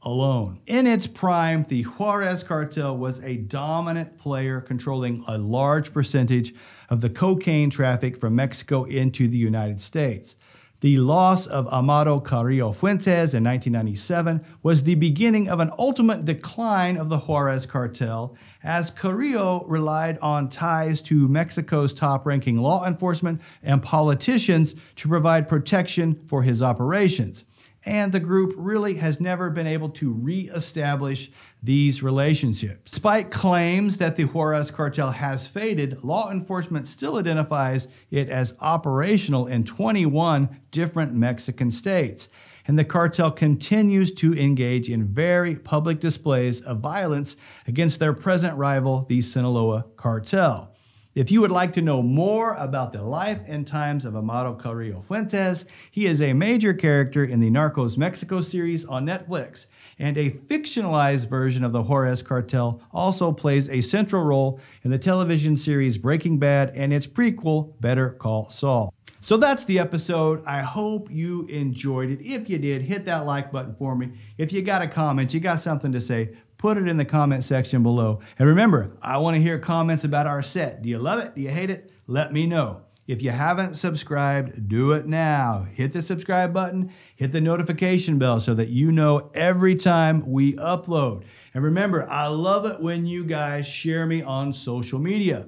alone. 0.03 0.59
In 0.67 0.89
its 0.89 1.07
prime, 1.07 1.65
the 1.69 1.85
Juarez 1.85 2.43
cartel 2.43 2.97
was 2.97 3.21
a 3.21 3.37
dominant 3.37 4.19
player 4.19 4.61
controlling 4.61 5.23
a 5.29 5.39
large 5.39 5.93
percentage 5.93 6.55
of 6.89 7.01
the 7.03 7.09
cocaine 7.09 7.71
traffic 7.71 8.17
from 8.17 8.35
Mexico 8.35 8.83
into 8.83 9.29
the 9.29 9.39
United 9.39 9.81
States. 9.81 10.35
The 10.81 10.99
loss 10.99 11.49
of 11.49 11.67
Amado 11.67 12.21
Carrillo 12.21 12.71
Fuentes 12.71 13.35
in 13.35 13.43
1997 13.43 14.41
was 14.63 14.85
the 14.85 14.95
beginning 14.95 15.49
of 15.49 15.59
an 15.59 15.73
ultimate 15.77 16.25
decline 16.25 16.97
of 16.97 17.09
the 17.09 17.19
Juarez 17.19 17.67
cartel, 17.67 18.37
as 18.63 18.93
Carrillo 18.93 19.65
relied 19.67 20.19
on 20.21 20.49
ties 20.49 21.03
to 21.03 21.27
Mexico's 21.27 21.93
top 21.93 22.27
ranking 22.27 22.59
law 22.59 22.87
enforcement 22.87 23.41
and 23.65 23.83
politicians 23.83 24.77
to 24.95 25.09
provide 25.09 25.49
protection 25.49 26.17
for 26.29 26.45
his 26.45 26.63
operations 26.63 27.43
and 27.89 28.13
the 28.13 28.21
group 28.21 28.53
really 28.59 28.93
has 28.93 29.19
never 29.19 29.49
been 29.49 29.67
able 29.67 29.89
to 29.89 30.13
reestablish 30.13 31.31
these 31.63 32.03
relationships. 32.03 32.91
Despite 32.91 33.31
claims 33.31 33.97
that 33.97 34.15
the 34.15 34.25
Juarez 34.25 34.71
cartel 34.71 35.11
has 35.11 35.49
faded, 35.49 36.05
law 36.05 36.31
enforcement 36.31 36.87
still 36.87 37.17
identifies 37.17 37.89
it 38.11 38.29
as 38.29 38.53
operational 38.61 39.47
in 39.47 39.65
21 39.65 40.55
different 40.71 41.15
Mexican 41.15 41.71
states. 41.71 42.29
And 42.67 42.79
the 42.79 42.85
cartel 42.85 43.31
continues 43.31 44.13
to 44.17 44.35
engage 44.35 44.91
in 44.91 45.07
very 45.07 45.57
public 45.57 45.99
displays 45.99 46.61
of 46.61 46.81
violence 46.81 47.37
against 47.69 47.99
their 48.01 48.13
present 48.13 48.55
rival, 48.59 49.07
the 49.09 49.23
Sinaloa 49.23 49.87
cartel. 49.97 50.75
If 51.19 51.33
you 51.33 51.41
would 51.41 51.51
like 51.51 51.73
to 51.73 51.83
know 51.83 52.01
more 52.01 52.55
about 52.55 52.93
the 52.93 53.03
life 53.03 53.41
and 53.49 53.67
times 53.67 54.05
of 54.05 54.15
Amado 54.15 54.55
Carrillo 54.55 55.01
Fuentes, 55.01 55.65
he 55.91 56.07
is 56.07 56.23
a 56.23 56.33
major 56.33 56.73
character 56.73 57.25
in 57.25 57.41
the 57.41 57.51
Narcos 57.51 57.99
Mexico 57.99 58.41
series 58.41 58.85
on 58.85 59.05
Netflix, 59.05 59.67
and 59.99 60.17
a 60.17 60.31
fictionalized 60.31 61.29
version 61.29 61.65
of 61.65 61.73
the 61.73 61.83
Juarez 61.83 62.23
cartel 62.23 62.81
also 62.93 63.33
plays 63.33 63.69
a 63.69 63.81
central 63.81 64.23
role 64.23 64.61
in 64.85 64.93
the 64.93 64.99
television 64.99 65.57
series 65.57 65.99
Breaking 65.99 66.39
Bad 66.39 66.71
and 66.77 66.93
its 66.93 67.09
prequel, 67.09 67.73
Better 67.81 68.11
Call 68.11 68.49
Saul. 68.51 68.95
So 69.21 69.37
that's 69.37 69.65
the 69.65 69.81
episode. 69.81 70.45
I 70.47 70.63
hope 70.63 71.11
you 71.11 71.47
enjoyed 71.47 72.11
it. 72.11 72.21
If 72.23 72.49
you 72.49 72.59
did, 72.59 72.81
hit 72.81 73.05
that 73.07 73.27
like 73.27 73.51
button 73.51 73.75
for 73.75 73.97
me. 73.97 74.13
If 74.39 74.53
you 74.53 74.63
got 74.63 74.83
a 74.83 74.87
comment, 74.87 75.35
you 75.35 75.41
got 75.41 75.59
something 75.59 75.91
to 75.91 76.01
say, 76.01 76.37
put 76.59 76.77
it 76.77 76.89
in 76.89 76.97
the 76.97 77.05
comment 77.05 77.45
section 77.45 77.83
below. 77.83 78.21
And 78.39 78.49
remember, 78.49 78.97
I 79.01 79.19
want 79.19 79.37
to 79.37 79.41
hear 79.41 79.59
comments 79.59 80.05
about 80.05 80.27
our 80.27 80.43
set. 80.43 80.83
Do 80.83 80.89
you 80.89 80.99
love 80.99 81.21
it? 81.21 81.35
Do 81.35 81.41
you 81.41 81.51
hate 81.51 81.71
it? 81.71 81.91
Let 82.07 82.33
me 82.33 82.47
know. 82.47 82.83
If 83.07 83.23
you 83.23 83.31
haven't 83.31 83.75
subscribed, 83.75 84.69
do 84.69 84.93
it 84.93 85.07
now. 85.07 85.67
Hit 85.73 85.95
the 85.95 86.03
subscribe 86.03 86.53
button, 86.53 86.93
hit 87.17 87.33
the 87.33 87.41
notification 87.41 88.19
bell 88.19 88.39
so 88.39 88.53
that 88.55 88.69
you 88.69 88.93
know 88.93 89.31
every 89.33 89.77
time 89.77 90.31
we 90.31 90.55
upload. 90.55 91.23
And 91.55 91.65
remember, 91.65 92.07
I 92.11 92.27
love 92.27 92.67
it 92.67 92.81
when 92.81 93.07
you 93.07 93.25
guys 93.25 93.67
share 93.67 94.05
me 94.05 94.21
on 94.21 94.53
social 94.53 94.99
media. 94.99 95.47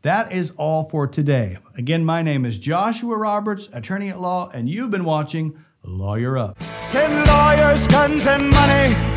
That 0.00 0.32
is 0.32 0.52
all 0.56 0.88
for 0.88 1.06
today. 1.06 1.58
Again, 1.76 2.02
my 2.02 2.22
name 2.22 2.46
is 2.46 2.58
Joshua 2.58 3.16
Roberts, 3.16 3.68
attorney 3.74 4.08
at 4.08 4.18
law, 4.18 4.48
and 4.48 4.68
you've 4.68 4.90
been 4.90 5.04
watching 5.04 5.62
Lawyer 5.84 6.38
Up. 6.38 6.62
Send 6.80 7.28
lawyers, 7.28 7.86
guns, 7.88 8.26
and 8.26 8.48
money 8.48 9.11